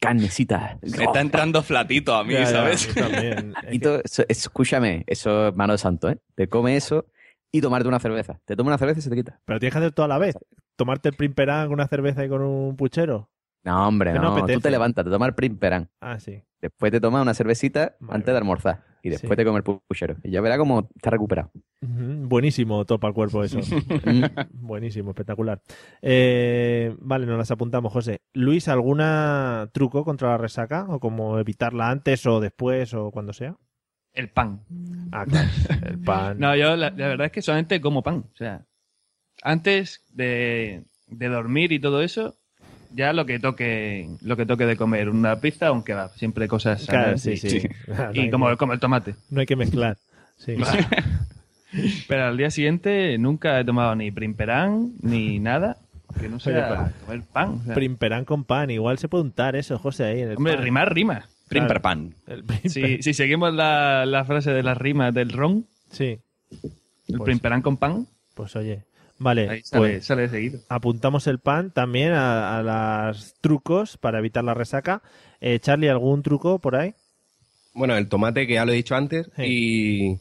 [0.00, 0.78] carnecita.
[0.82, 2.86] Me está entrando flatito a mí, Ya, ya, ¿sabes?
[2.86, 3.54] a mí también.
[3.70, 6.18] Y todo eso- escúchame, eso es mano de santo, ¿eh?
[6.34, 7.04] Te come eso
[7.52, 8.40] y tomarte una cerveza.
[8.46, 9.38] Te toma una cerveza y se te quita.
[9.44, 10.34] Pero tienes que hacer todo a la vez.
[10.76, 13.30] Tomarte el primperán con una cerveza y con un puchero.
[13.66, 14.46] No, hombre, no no.
[14.46, 15.90] Tú te levantas, te tomas el primperán.
[16.00, 16.42] Ah, sí.
[16.60, 18.84] Después te tomas una cervecita antes de almorzar.
[19.02, 19.36] Y después Sí.
[19.36, 20.16] te comes el puchero.
[20.22, 21.50] Y ya verás cómo está recuperado.
[21.80, 23.58] Buenísimo, topa el cuerpo eso.
[24.52, 25.60] Buenísimo, espectacular.
[26.02, 28.20] Eh, vale, nos las apuntamos, José.
[28.32, 30.86] Luis, ¿alguna truco contra la resaca?
[30.88, 33.56] ¿O como evitarla antes o después o cuando sea?
[34.12, 34.62] El pan.
[35.12, 35.48] Ah, claro.
[35.86, 36.38] El pan.
[36.38, 38.24] No, yo la, la verdad es que solamente como pan.
[38.32, 38.64] O sea,
[39.42, 42.38] antes de, de dormir y todo eso,
[42.96, 46.12] ya lo que toque lo que toque de comer, una pizza o un kebab.
[46.16, 47.68] Siempre cosas Claro, sí, y- sí.
[47.84, 49.14] Claro, no Y hay como, que- como el tomate.
[49.30, 49.96] No hay que mezclar.
[50.38, 50.54] Sí.
[52.08, 55.76] Pero al día siguiente nunca he tomado ni primperán ni nada
[56.18, 57.48] que no Oye, sea pa- comer pan.
[57.60, 57.74] o sea.
[57.74, 58.70] Primperán con pan.
[58.70, 60.64] Igual se puede untar eso, José, ahí en el Hombre, pan.
[60.64, 61.26] rimar rima.
[61.48, 62.14] Primperpan.
[62.26, 66.18] Primper- Si, si seguimos la, la frase de las rimas del ron, Sí.
[67.08, 68.84] el Pues- primperán con pan, Pues oye.
[69.18, 70.60] Vale, ahí sale, pues sale de seguido.
[70.68, 72.62] apuntamos el pan también a, a
[73.10, 75.02] los trucos para evitar la resaca.
[75.40, 76.94] Eh, Charlie, ¿algún truco por ahí?
[77.74, 80.18] Bueno, el tomate que ya lo he dicho antes y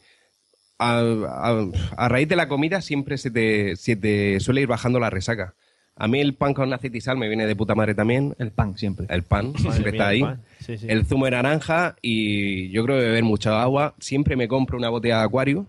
[0.78, 1.66] a, a-
[1.98, 5.56] a raíz de la comida siempre se te, se te suele ir bajando la resaca.
[5.98, 8.36] A mí el pan con aceite y sal me viene de puta madre también.
[8.38, 9.06] El pan siempre.
[9.10, 10.22] El pan Madre siempre mía, está ahí.
[10.22, 10.42] pan.
[10.60, 10.88] Sí, sí.
[10.90, 13.96] El zumo de naranja y yo creo que beber mucha agua.
[14.00, 15.66] Siempre me compro una botella de acuario.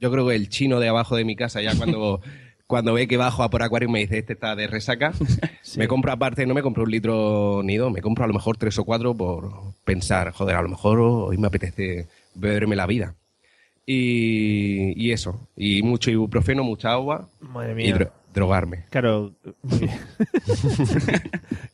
[0.00, 2.20] Yo creo que el chino de abajo de mi casa ya cuando,
[2.68, 5.12] cuando ve que bajo a por acuario me dice este está de resaca.
[5.76, 8.56] Me compro aparte, no me compro un litro ni dos, me compro a lo mejor
[8.56, 9.50] tres o cuatro por
[9.84, 13.14] pensar, joder, a lo mejor hoy me apetece beberme la vida.
[13.84, 17.96] Y, y eso, y mucho ibuprofeno, mucha agua Madre y mía.
[17.98, 18.84] dro- drogarme.
[18.90, 19.34] Claro.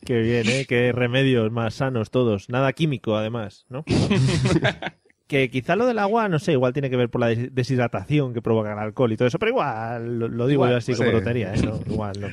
[0.04, 0.64] Qué bien, ¿eh?
[0.68, 2.48] Qué remedios más sanos todos.
[2.48, 3.84] Nada químico, además, ¿no?
[5.26, 8.34] que quizá lo del agua, no sé, igual tiene que ver por la des- deshidratación
[8.34, 10.92] que provoca el alcohol y todo eso, pero igual lo, lo digo Igual, yo así
[10.92, 10.98] sí.
[10.98, 11.62] como tontería, ¿eh?
[11.64, 12.28] No, igual, no.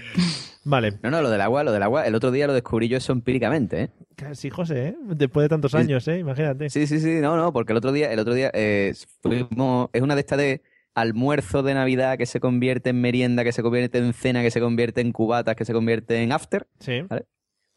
[0.64, 0.94] Vale.
[1.02, 3.14] No, no, lo del agua, lo del agua, el otro día lo descubrí yo eso
[3.14, 3.90] empíricamente, ¿eh?
[4.36, 4.96] Sí, José, ¿eh?
[5.16, 6.20] Después de tantos años, ¿eh?
[6.20, 6.70] Imagínate.
[6.70, 10.02] Sí, sí, sí, no, no, porque el otro día, el otro día eh, fuimos, es
[10.02, 10.62] una de estas de
[10.94, 14.60] almuerzo de Navidad que se convierte en merienda, que se convierte en cena, que se
[14.60, 16.68] convierte en cubatas, que se convierte en after.
[16.80, 17.02] Sí.
[17.10, 17.26] ¿vale?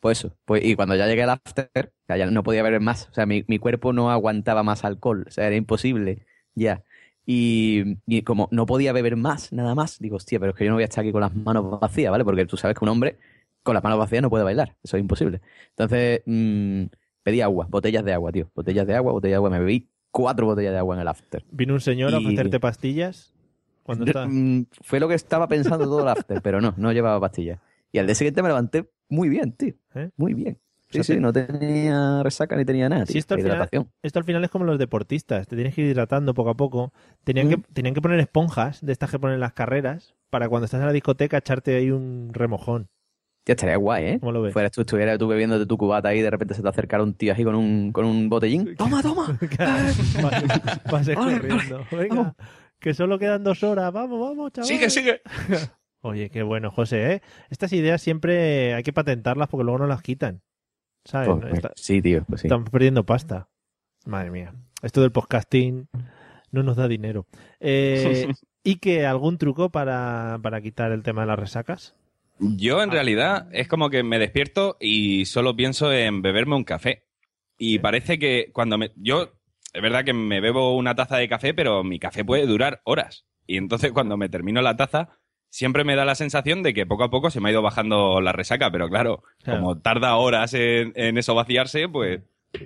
[0.05, 1.71] Pues eso, pues, y cuando ya llegué al after,
[2.07, 5.25] ya, ya no podía beber más, o sea, mi, mi cuerpo no aguantaba más alcohol,
[5.27, 6.83] o sea, era imposible, ya.
[7.25, 10.71] Y, y como no podía beber más, nada más, digo, hostia, pero es que yo
[10.71, 12.23] no voy a estar aquí con las manos vacías, ¿vale?
[12.23, 13.17] Porque tú sabes que un hombre
[13.63, 15.41] con las manos vacías no puede bailar, eso es imposible.
[15.71, 16.83] Entonces, mm,
[17.23, 18.51] pedí agua, botellas de agua, tío.
[18.55, 19.49] Botellas de agua, botellas de agua.
[19.49, 21.47] Me bebí cuatro botellas de agua en el after.
[21.51, 23.33] Vino un señor a ofrecerte pastillas
[23.85, 24.27] cuando está...
[24.27, 27.59] Mm, Fue lo que estaba pensando todo el after, pero no, no llevaba pastillas.
[27.95, 29.75] Y al día siguiente me levanté muy bien, tío.
[29.95, 30.11] ¿Eh?
[30.17, 30.59] Muy bien.
[30.91, 33.07] Sí, O sea, sí, no tenía resaca ni tenía nada.
[33.07, 33.69] Sí, esto al, final,
[34.03, 36.93] esto al final es como los deportistas, te tienes que ir hidratando poco a poco.
[37.23, 37.51] Tenían, Mm.
[37.51, 40.81] que, tenían que poner esponjas de estas que ponen en las carreras para cuando estás
[40.81, 42.89] en la discoteca echarte ahí un remojón.
[43.47, 44.17] Ya estaría guay, ¿eh?
[44.19, 44.53] ¿Cómo lo ves?
[44.53, 47.03] Fueras tú, estuvieras tú bebiendo de tu cubata ahí y de repente se te acercara
[47.05, 48.75] un tío así con un, con un botellín.
[48.77, 49.39] ¡Toma, toma!
[49.41, 51.85] Vas- Vas Vale, corriendo.
[51.93, 52.35] Venga,
[52.81, 53.93] que solo quedan dos horas.
[53.93, 54.67] Vamos, vamos, chaval.
[54.69, 55.21] Sigue, sigue.
[56.05, 57.23] Oye, qué bueno, José, ¿eh?
[57.49, 60.43] Estas ideas siempre hay que patentarlas porque luego no las quitan.
[61.03, 61.29] ¿Sabes?
[61.31, 62.47] Pues, No está- sí, tío, pues sí.
[62.47, 63.49] Estamos perdiendo pasta.
[64.05, 64.55] Madre mía.
[64.83, 65.89] Esto del podcasting
[66.51, 67.27] no nos da dinero.
[67.59, 68.29] Eh,
[68.63, 71.95] ¿Y que algún truco para, para quitar el tema de las resacas?
[72.39, 77.05] Yo en realidad es como que me despierto y solo pienso en beberme un café.
[77.57, 78.93] Y parece que cuando me...
[78.97, 79.33] Yo,
[79.73, 83.25] es verdad que me bebo una taza de café, pero mi café puede durar horas.
[83.47, 85.09] Y entonces cuando me termino la taza,
[85.55, 88.21] siempre me da la sensación de que poco a poco se me ha ido bajando
[88.21, 88.71] la resaca.
[88.73, 89.61] Pero claro, Claro.
[89.61, 92.23] como tarda horas en, en eso vaciarse, pues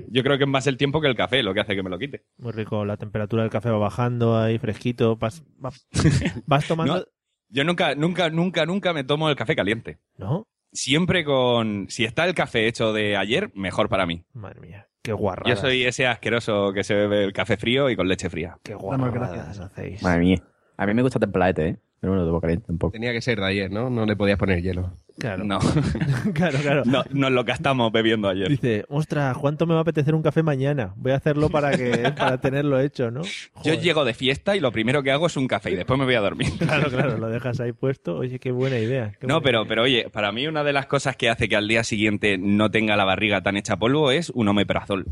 [0.08, 1.90] yo creo que es más el tiempo que el café lo que hace que me
[1.90, 2.24] lo quite.
[2.38, 5.16] Muy rico, la temperatura del café va bajando ahí fresquito.
[5.16, 5.70] Vas, va-
[6.46, 6.96] vas tomando...
[6.96, 7.04] No,
[7.50, 9.98] yo nunca, nunca, nunca, nunca me tomo el café caliente.
[10.16, 10.46] ¿No?
[10.72, 11.86] Siempre con...
[11.90, 14.24] Si está el café hecho de ayer, mejor para mí.
[14.34, 15.48] Madre mía, qué guarrada.
[15.48, 18.58] Yo soy ese asqueroso que se bebe el café frío y con leche fría.
[18.62, 20.02] Qué guarradas hacéis.
[20.02, 20.42] Madre mía.
[20.76, 21.76] A mí me gusta templadete, ¿eh?
[22.00, 22.92] Pero no lo tomo caliente tampoco.
[22.92, 23.90] Tenía que ser de ayer, ¿no?
[23.90, 24.92] No le podías poner hielo.
[25.18, 25.42] Claro.
[25.42, 25.58] No,
[26.32, 26.82] claro, claro.
[26.84, 28.48] no, nos lo gastamos bebiendo ayer.
[28.48, 30.92] Dice, ostras, ¿cuánto me va a apetecer un café mañana?
[30.96, 33.22] Voy a hacerlo para que para tenerlo hecho, ¿no?
[33.64, 36.04] Yo llego de fiesta y lo primero que hago es un café y después me
[36.04, 36.48] voy a dormir.
[36.58, 38.16] Claro, claro, lo dejas ahí puesto.
[38.18, 39.12] Oye, qué buena idea.
[39.18, 39.68] qué No, buena pero, idea.
[39.68, 42.70] pero oye, para mí una de las cosas que hace que al día siguiente no
[42.70, 45.06] tenga la barriga tan hecha polvo es un omeprazol.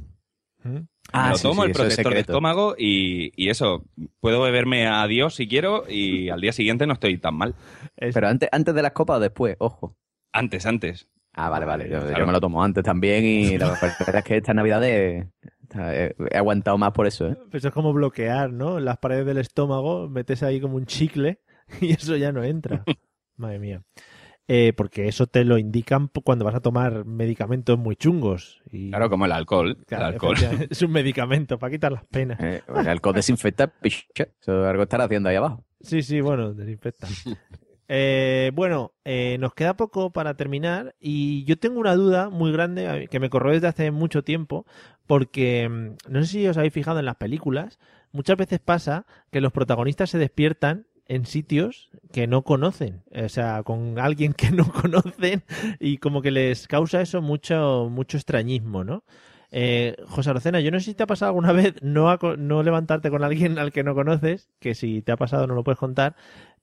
[0.63, 0.79] ¿Mm?
[1.13, 3.85] Ah, lo tomo, sí, el es protector de estómago y, y eso,
[4.21, 7.55] puedo beberme a Dios si quiero y al día siguiente no estoy tan mal.
[7.97, 9.97] Pero antes, antes de las copas o después, ojo.
[10.33, 11.09] Antes, antes.
[11.33, 11.89] Ah, vale, vale.
[11.91, 15.27] Yo, me lo tomo antes también y la verdad es que estas navidades
[15.75, 17.37] eh, he aguantado más por eso, ¿eh?
[17.51, 18.81] Pues Eso es como bloquear, ¿no?
[18.81, 21.41] Las paredes del estómago, metes ahí como un chicle
[21.81, 22.85] y eso ya no entra.
[23.37, 23.83] Madre mía.
[24.49, 28.63] Eh, porque eso te lo indican cuando vas a tomar medicamentos muy chungos.
[28.71, 29.77] Y, Claro, como el alcohol.
[29.87, 30.37] Claro, el alcohol.
[30.71, 32.39] es un medicamento para quitar las penas.
[32.41, 34.29] Eh, El alcohol desinfecta, picha.
[34.41, 35.65] Eso algo estará haciendo ahí abajo.
[35.81, 37.09] Sí, sí, bueno, desinfecta.
[37.89, 43.07] Eh, bueno, eh, nos queda poco para terminar y yo tengo una duda muy grande
[43.09, 44.67] que me corroe desde hace mucho tiempo
[45.07, 47.79] porque mm, no sé si os habéis fijado en las películas,
[48.11, 53.63] muchas veces pasa que los protagonistas se despiertan en sitios que no conocen, o sea,
[53.63, 55.45] con alguien que no conocen
[55.81, 59.05] y como que les causa eso mucho mucho extrañismo, ¿no?
[59.53, 62.63] Eh, José Arocena, yo no sé si te ha pasado alguna vez no, aco- no
[62.63, 65.79] levantarte con alguien al que no conoces, que si te ha pasado no lo puedes
[65.79, 66.17] contar,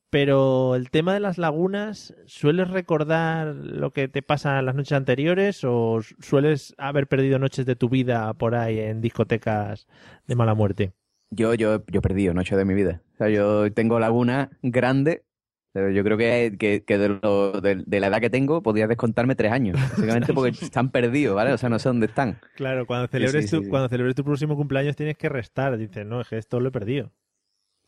[0.10, 5.64] pero el tema de las lagunas, ¿sueles recordar lo que te pasa las noches anteriores
[5.64, 9.88] o sueles haber perdido noches de tu vida por ahí en discotecas
[10.28, 10.94] de mala muerte?
[11.36, 13.02] Yo, yo, yo he perdido noche de mi vida.
[13.16, 15.24] O sea, yo tengo laguna grande,
[15.72, 18.88] pero yo creo que, que, que de, lo- de- de la edad que tengo podría
[18.88, 19.76] descontarme tres años.
[19.92, 21.54] Básicamente porque están perdidos, ¿vale?
[21.54, 22.40] O sea, no sé dónde están.
[22.56, 23.70] Claro, cuando celebres, sí, tu, sí.
[23.70, 25.78] cuando celebres tu próximo cumpleaños tienes que restar.
[25.78, 27.12] Dices, no, es que esto lo he perdido.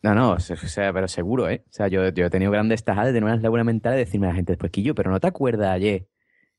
[0.02, 1.64] No, no, o sea, pero seguro, ¿eh?
[1.68, 4.26] O sea, yo, yo he tenido grandes tajadas de tener unas lagunas mentales de decirme
[4.26, 6.06] a la gente después que yo, pero no te acuerdas ayer.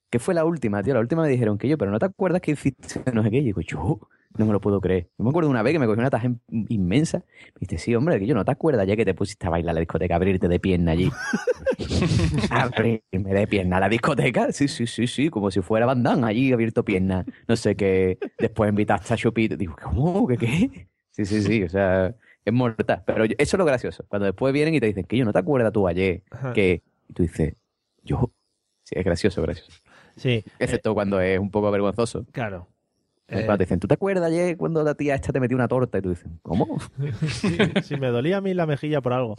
[0.10, 0.94] ¿Qué fue la última, tío?
[0.96, 3.38] La última me dijeron que yo, pero no te acuerdas que hiciste no sé qué.
[3.40, 4.00] Y digo, yo
[4.38, 5.10] no me lo puedo creer.
[5.18, 7.20] Yo me acuerdo una vez que me cogí una taja in- inmensa.
[7.20, 9.72] Me dice, sí, hombre, que yo no te acuerdas ayer que te pusiste a bailar
[9.72, 11.10] a la discoteca, abrirte de pierna allí.
[12.50, 14.52] Abrirme de pierna a la discoteca.
[14.52, 17.26] Sí, sí, sí, sí, como si fuera Damme allí abierto pierna.
[17.48, 18.18] No sé qué.
[18.40, 19.56] Después invitaste a Chupito.
[19.58, 20.28] Digo, ¿cómo?
[20.28, 20.88] ¿Qué qué?
[21.12, 22.16] Sí, sí, sí, o sea,
[22.46, 23.04] es mortal.
[23.06, 24.06] Pero eso es lo gracioso.
[24.08, 26.54] Cuando después vienen y te dicen que yo no te acuerdas tú ayer, Ajá.
[26.54, 27.56] que y tú dices,
[28.04, 28.32] yo.
[28.84, 29.72] Sí, es gracioso, gracioso.
[30.16, 32.26] Sí, Excepto cuando es un poco vergonzoso.
[32.32, 32.68] claro.
[33.30, 35.98] Eh, dicen, ¿tú te acuerdas ayer cuando la tía esta te metió una torta?
[35.98, 36.80] Y tú dices, ¿cómo?
[37.28, 39.36] sí, sí, me dolía a mí la mejilla por algo.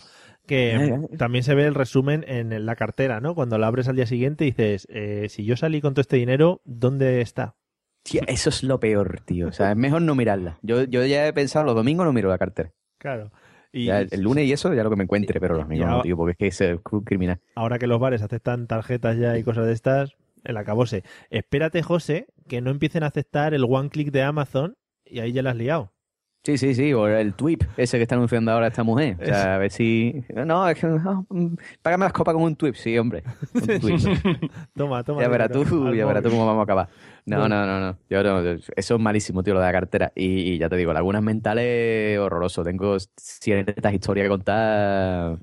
[0.46, 3.34] Que también se ve el resumen en la cartera, ¿no?
[3.34, 6.60] Cuando la abres al día siguiente dices, eh, si yo salí con todo este dinero,
[6.64, 7.54] ¿dónde está?
[8.02, 9.48] Tía, eso es lo peor, tío.
[9.48, 10.58] O sea, es mejor no mirarla.
[10.62, 12.72] Yo, yo ya he pensado, los domingos no miro la cartera.
[12.98, 13.30] Claro.
[13.72, 15.88] Y Ya el, el lunes y eso, ya lo que me encuentre, pero los domingos
[15.88, 17.40] no, tío, porque es que es eh, criminal.
[17.54, 20.16] ahora que los bares aceptan tarjetas ya y cosas de estas,
[20.48, 21.04] el acabose.
[21.30, 25.42] Espérate, José, que no empiecen a aceptar el one click de Amazon y ahí ya
[25.42, 25.92] la has liado.
[26.44, 29.18] Sí, sí, sí, o el tweet ese que está anunciando ahora esta mujer.
[29.20, 30.24] O sea, a ver si...
[30.34, 30.86] No, es que...
[30.86, 33.22] no, mm, págame las copas con un tweet, sí, hombre.
[33.52, 34.00] Un tuit.
[34.74, 35.20] Toma, toma.
[35.20, 36.88] ya verás tú, ya verás tú cómo vamos a acabar.
[37.26, 37.98] No, no, no, no.
[38.08, 38.40] Yo no,
[38.76, 40.12] Eso es malísimo, tío, lo de la cartera.
[40.14, 42.64] Y, y ya te digo, lagunas mentales horroroso.
[42.64, 45.38] Tengo ciertas historias que contar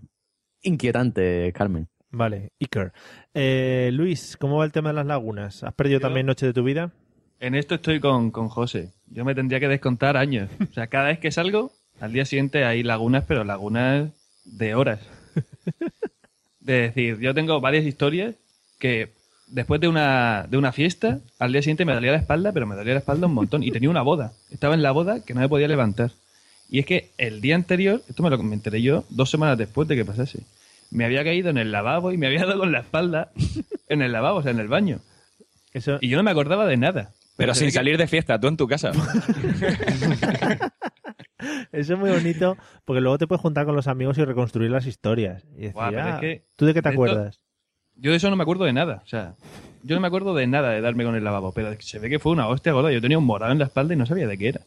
[0.63, 1.87] inquietantes, Carmen.
[2.09, 2.93] Vale, Iker.
[3.37, 5.61] Eh, Luis, ¿cómo va el tema de las lagunas?
[5.65, 6.91] ¿Has perdido también noche de tu vida?
[7.41, 8.93] En esto estoy con, con José.
[9.07, 10.49] Yo me tendría que descontar años.
[10.69, 14.09] O sea, cada vez que salgo, al día siguiente hay lagunas, pero lagunas
[14.45, 15.01] de horas.
[16.61, 18.35] De decir, yo tengo varias historias
[18.79, 19.09] que
[19.47, 22.75] después de una, de una fiesta, al día siguiente me dolía la espalda, pero me
[22.75, 23.63] dolía la espalda un montón.
[23.63, 24.31] Y tenía una boda.
[24.49, 26.11] Estaba en la boda que no me podía levantar.
[26.69, 29.89] Y es que el día anterior, esto me lo me enteré yo dos semanas después
[29.89, 30.39] de que pasase,
[30.95, 33.31] me había caído en el lavabo y me había dado con la espalda
[33.89, 34.99] en el lavabo, o sea, en el baño.
[35.73, 35.97] Eso...
[36.01, 37.11] Y yo no me acordaba de nada.
[37.37, 38.91] Pero sin salir de fiesta, tú en tu casa.
[41.71, 44.85] Eso es muy bonito porque luego te puedes juntar con los amigos y reconstruir las
[44.85, 45.43] historias.
[45.55, 47.41] Y decir, Guau, pero "Ah, es que ¿tú de qué te de esto- acuerdas?
[47.97, 49.01] Yo de eso no me acuerdo de nada.
[49.03, 49.35] O sea,
[49.83, 52.19] yo no me acuerdo de nada de darme con el lavabo, pero se ve que
[52.19, 52.91] fue una hostia gorda.
[52.91, 54.61] Yo tenía un morado en la espalda y no sabía de qué era.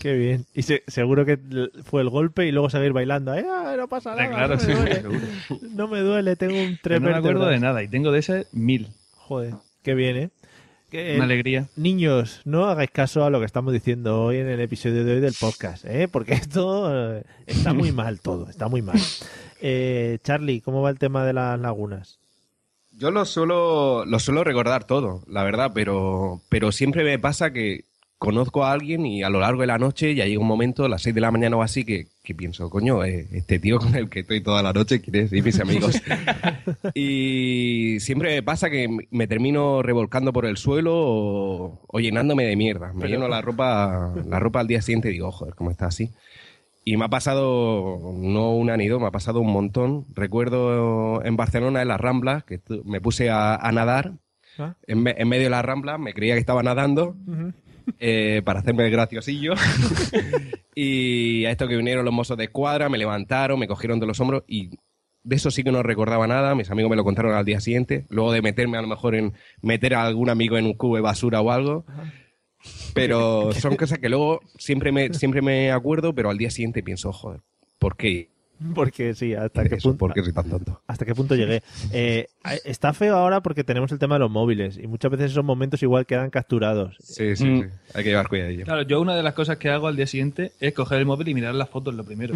[0.00, 0.46] Qué bien.
[0.54, 1.38] Y se- seguro que
[1.84, 3.32] fue el golpe y luego seguir bailando.
[3.32, 4.28] ¡Ay, ah, no pasa nada!
[4.28, 4.94] claro, no, sí, me duele.
[5.00, 5.20] seguro.
[5.74, 7.60] no me duele, tengo un tres no me acuerdo vértebras".
[7.60, 8.88] de nada y tengo de esas mil.
[9.16, 10.30] Joder, qué bien, ¿eh?
[10.90, 11.66] Que, Una alegría.
[11.76, 15.20] Niños, no hagáis caso a lo que estamos diciendo hoy en el episodio de hoy
[15.20, 16.06] del podcast, ¿eh?
[16.08, 18.98] Porque esto eh, está muy mal todo, está muy mal.
[19.60, 22.18] Eh, Charlie, ¿cómo va el tema de las lagunas?
[22.96, 27.86] Yo lo suelo, lo suelo recordar todo, la verdad, pero, pero siempre me pasa que
[28.24, 30.88] conozco a alguien y a lo largo de la noche ya llega un momento, a
[30.88, 33.94] las 6 de la mañana o así, que, que pienso, coño, eh, este tío con
[33.94, 35.32] el que estoy toda la noche, ¿quién es?
[35.32, 36.00] Y mis amigos.
[36.94, 42.92] y siempre pasa que me termino revolcando por el suelo o, o llenándome de mierda.
[42.92, 45.86] Me Pero- lleno la ropa, la ropa al día siguiente y digo, joder, ¿cómo está
[45.86, 46.10] así?
[46.86, 50.04] Y me ha pasado, no una ni dos, me ha pasado un montón.
[50.14, 54.12] Recuerdo en Barcelona, en las Ramblas, que me puse a, a nadar.
[54.58, 54.74] Ah.
[54.86, 57.16] En, me- en medio de las Ramblas, me creía que estaba nadando
[57.98, 59.54] eh, para hacerme el graciosillo.
[60.74, 64.20] y a esto que vinieron los mozos de escuadra, me levantaron, me cogieron de los
[64.20, 64.70] hombros y
[65.24, 66.54] de eso sí que no recordaba nada.
[66.54, 68.06] Mis amigos me lo contaron al día siguiente.
[68.10, 69.32] Luego de meterme a lo mejor en
[69.62, 71.84] meter a algún amigo en un cubo de basura o algo.
[72.92, 77.12] Pero son cosas que luego siempre me, siempre me acuerdo, pero al día siguiente pienso,
[77.12, 77.40] joder,
[77.78, 78.33] ¿por qué?
[78.74, 80.80] Porque sí, hasta qué punto, ¿Por qué soy tan tonto?
[80.86, 81.62] hasta qué punto llegué.
[81.92, 82.26] Eh,
[82.64, 85.82] está feo ahora porque tenemos el tema de los móviles y muchas veces esos momentos
[85.82, 86.96] igual quedan capturados.
[87.02, 87.62] Sí, sí, Mm.
[87.62, 87.68] sí.
[87.94, 88.50] Hay que llevar cuidado.
[88.64, 91.28] Claro, yo una de las cosas que hago al día siguiente es coger el móvil
[91.28, 92.34] y mirar las fotos lo primero.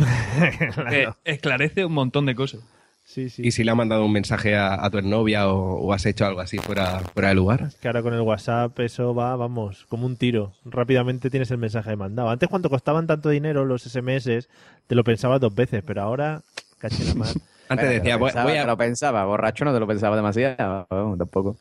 [0.90, 2.60] Que esclarece un montón de cosas.
[3.08, 3.40] Sí, sí.
[3.42, 6.26] ¿Y si le ha mandado un mensaje a, a tu novia o, o has hecho
[6.26, 7.70] algo así fuera, fuera de lugar?
[7.80, 10.52] Que ahora con el WhatsApp eso va, vamos, como un tiro.
[10.66, 12.28] Rápidamente tienes el mensaje mandado.
[12.28, 14.48] Antes cuando costaban tanto dinero los SMS,
[14.86, 16.42] te lo pensabas dos veces, pero ahora,
[16.78, 17.28] caché la mar.
[17.70, 18.60] Antes Bueno, decía, voy, pensaba, voy a...
[18.60, 20.86] te lo pensaba, borracho no te lo pensaba demasiado,
[21.16, 21.56] tampoco.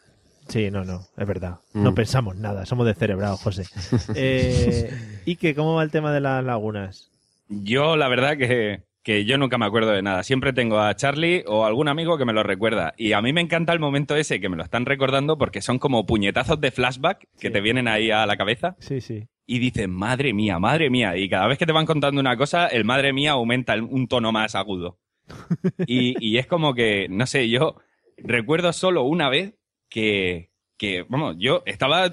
[0.49, 1.59] Sí, no, no, es verdad.
[1.71, 1.83] Mm.
[1.83, 3.65] No pensamos nada, somos descerebrados, José.
[4.15, 7.09] Eh, ¿Y que cómo va el tema de las lagunas?
[7.47, 10.21] Yo, la verdad, que, que yo nunca me acuerdo de nada.
[10.21, 12.93] Siempre tengo a Charlie o algún amigo que me lo recuerda.
[12.97, 15.79] Y a mí me encanta el momento ese que me lo están recordando porque son
[15.79, 18.75] como puñetazos de flashback que te vienen ahí a la cabeza.
[18.79, 19.29] Sí, sí.
[19.45, 21.15] Y dices, madre mía, madre mía.
[21.15, 24.33] Y cada vez que te van contando una cosa, el madre mía aumenta un tono
[24.33, 24.99] más agudo.
[25.87, 27.77] Y, y es como que, no sé, yo
[28.17, 29.53] recuerdo solo una vez
[29.87, 32.11] que, que vamos, yo estaba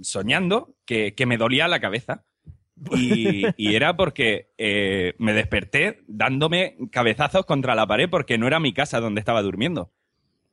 [0.00, 2.24] soñando que, que me dolía la cabeza.
[2.96, 8.60] Y, y era porque eh, me desperté dándome cabezazos contra la pared porque no era
[8.60, 9.90] mi casa donde estaba durmiendo.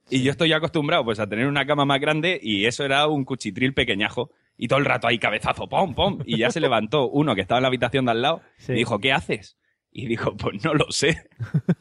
[0.09, 3.25] Y yo estoy acostumbrado pues a tener una cama más grande y eso era un
[3.25, 4.31] cuchitril pequeñajo.
[4.57, 6.19] Y todo el rato ahí cabezazo, pom, pom.
[6.25, 8.73] Y ya se levantó uno que estaba en la habitación de al lado Sí.
[8.73, 9.57] y dijo, ¿qué haces?
[9.91, 11.23] Y dijo, pues no lo sé.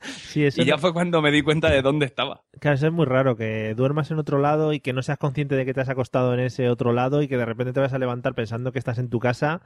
[0.00, 2.44] Sí, eso Y ya no- fue cuando me di cuenta de dónde estaba.
[2.60, 5.54] Claro, eso es muy raro, que duermas en otro lado y que no seas consciente
[5.56, 7.92] de que te has acostado en ese otro lado y que de repente te vas
[7.92, 9.60] a levantar pensando que estás en tu casa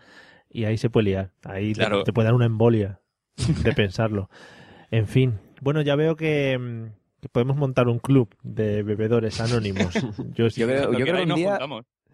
[0.49, 1.31] y ahí se puede liar.
[1.45, 2.03] Ahí te- Claro.
[2.03, 3.01] te, puede dar una embolia
[3.63, 4.29] de pensarlo.
[4.91, 5.39] En fin.
[5.61, 9.95] Bueno, ya veo que, mm, que podemos montar un club de bebedores anónimos.
[10.35, 11.59] Yo, sí- Yo creo, yo creo que un día,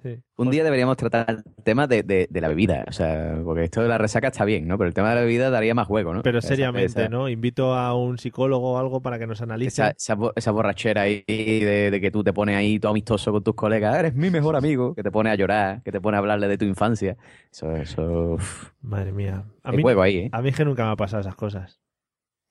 [0.02, 0.16] Sí.
[0.36, 2.84] un día deberíamos tratar el tema de, de- de la bebida.
[2.88, 4.78] O sea, porque esto de la resaca está bien, ¿no?
[4.78, 6.22] Pero el tema de la bebida daría más juego, ¿no?
[6.22, 7.28] Pero seriamente, esa- ¿no?
[7.28, 9.68] Invito a un psicólogo o algo para que nos analice.
[9.82, 13.32] Esa, esa, bo- esa borrachera ahí de, de que tú te pones ahí todo amistoso
[13.32, 16.16] con tus colegas, eres mi mejor amigo, que te pone a llorar, que te pone
[16.16, 17.16] a hablarle de tu infancia.
[17.52, 18.32] Eso, eso.
[18.34, 18.70] uf.
[18.80, 19.44] Madre mía.
[19.64, 20.28] A mí, juego ahí, ¿eh?
[20.32, 21.80] a mí es que nunca me ha pasado esas cosas.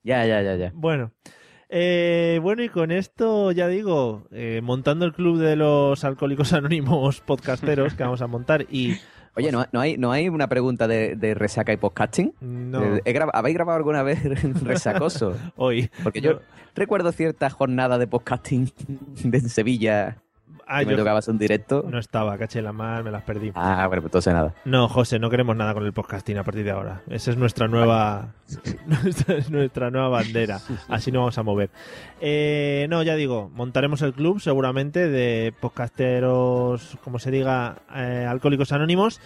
[0.02, 0.70] Ya, ya, ya, ya.
[0.74, 1.12] Bueno,
[1.70, 7.20] Eh, bueno, y con esto ya digo, eh, montando el club de los alcohólicos anónimos
[7.26, 8.96] podcasteros que vamos a montar y...
[9.36, 12.34] Oye, ¿no, no hay, ¿no hay una pregunta de, de resaca y podcasting?
[12.40, 12.82] No.
[12.96, 14.18] Eh, he grab- ¿Habéis grabado alguna vez
[14.64, 15.36] resacoso?
[15.56, 15.90] Hoy.
[16.02, 16.40] Porque yo
[16.74, 18.72] recuerdo cierta jornada de podcasting
[19.22, 20.16] en Sevilla
[20.70, 21.84] Ah, me yo tocaba hacer un directo.
[21.90, 23.52] no estaba, caché la mar, me las perdí.
[23.54, 24.54] Ah, bueno, pues entonces nada.
[24.66, 27.00] No, José, no queremos nada con el podcasting a partir de ahora.
[27.08, 28.34] Esa es nuestra nueva,
[28.86, 30.60] nuestra, es nuestra nueva bandera.
[30.88, 31.70] Así nos vamos a mover.
[32.20, 38.72] Eh, no, ya digo, montaremos el club seguramente de podcasteros, como se diga, eh, alcohólicos
[38.72, 39.20] anónimos.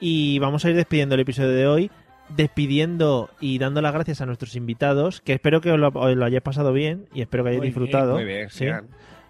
[0.00, 1.90] Y vamos a ir despidiendo el episodio de hoy.
[2.36, 6.24] Despidiendo y dando las gracias a nuestros invitados, que espero que os lo, os lo
[6.24, 8.14] hayáis pasado bien y espero que hayáis Muy bien, disfrutado.
[8.14, 8.66] muy bien, Sí.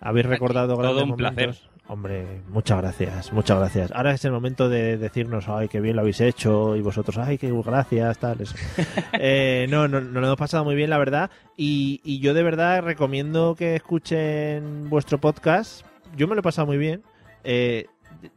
[0.01, 1.55] Habéis recordado todo grandes un placer.
[1.89, 3.91] Hombre, muchas gracias, muchas gracias.
[3.93, 7.37] Ahora es el momento de decirnos, ay, qué bien lo habéis hecho, y vosotros, ay,
[7.37, 8.41] qué gracias, tal.
[8.41, 8.55] eso.
[9.15, 11.31] Eh, no, no, nos lo hemos pasado muy bien, la verdad.
[11.57, 15.85] Y, y yo de verdad recomiendo que escuchen vuestro podcast.
[16.17, 17.03] Yo me lo he pasado muy bien.
[17.43, 17.87] Eh,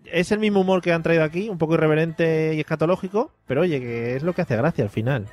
[0.05, 3.79] es el mismo humor que han traído aquí, un poco irreverente y escatológico, pero oye,
[3.79, 5.27] que es lo que hace gracia al final.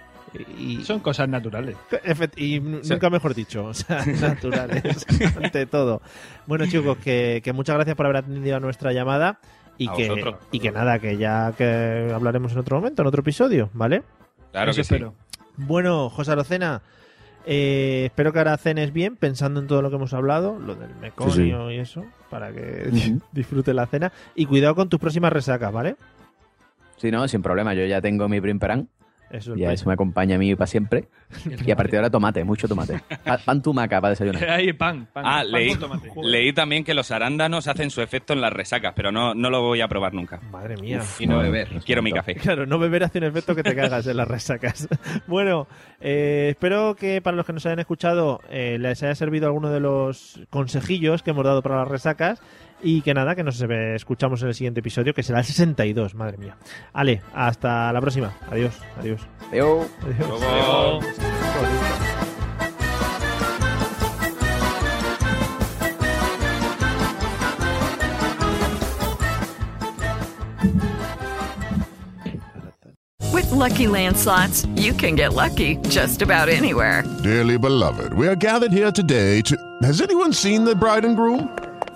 [0.58, 1.76] Y, Son cosas naturales.
[1.90, 5.04] Efect- y nunca mejor dicho, o sea, naturales,
[5.36, 6.02] ante todo.
[6.46, 9.40] Bueno, chicos, que, que muchas gracias por haber atendido a nuestra llamada
[9.76, 10.36] y A que, vosotros.
[10.52, 14.02] y que nada, que ya que hablaremos en otro momento, en otro episodio, ¿vale?
[14.52, 15.04] Claro Eso que sí.
[15.56, 16.82] Bueno, José Arocena,
[17.44, 20.94] eh, espero que ahora cenes bien, pensando en todo lo que hemos hablado, lo del
[20.96, 23.20] meconio y eso, para que Ujú.
[23.32, 24.12] disfrutes la cena.
[24.36, 25.96] Y cuidado con tus próximas resacas, ¿vale?
[26.98, 27.74] Sí, no, sin problema.
[27.74, 28.88] Yo ya tengo mi primperán.
[29.30, 31.08] Eso es Ya eso me acompaña a mí para siempre.
[31.66, 33.00] Y a partir de ahora tomate, mucho tomate.
[33.24, 34.44] Pa- Pan tumaca para desayunar.
[34.50, 35.24] Ahí, pan, pan.
[35.26, 36.10] Ah, pan leí, con tomate.
[36.22, 39.62] leí también que los arándanos hacen su efecto en las resacas, pero no, no lo
[39.62, 40.40] voy a probar nunca.
[40.50, 41.00] Madre mía.
[41.18, 41.68] Y no beber.
[41.84, 42.34] Quiero mi café.
[42.34, 44.88] Claro, no beber hace un efecto que te cagas en las resacas.
[45.26, 45.66] bueno,
[46.00, 49.80] eh, espero que para los que nos hayan escuchado eh, les haya servido alguno de
[49.80, 52.40] los consejillos que hemos dado para las resacas
[52.82, 56.38] y que nada, que nos escuchamos en el siguiente episodio, que será el 62, madre
[56.38, 56.56] mía.
[56.92, 58.32] Ale, hasta la próxima.
[58.50, 59.20] Adiós, adiós.
[59.50, 59.86] Adiós.
[60.02, 61.04] Adiós.
[73.32, 77.04] With Lucky Land slots, you can get lucky just about anywhere.
[77.22, 79.56] Dearly beloved, we are gathered here today to.
[79.82, 81.48] Has anyone seen the bride and groom?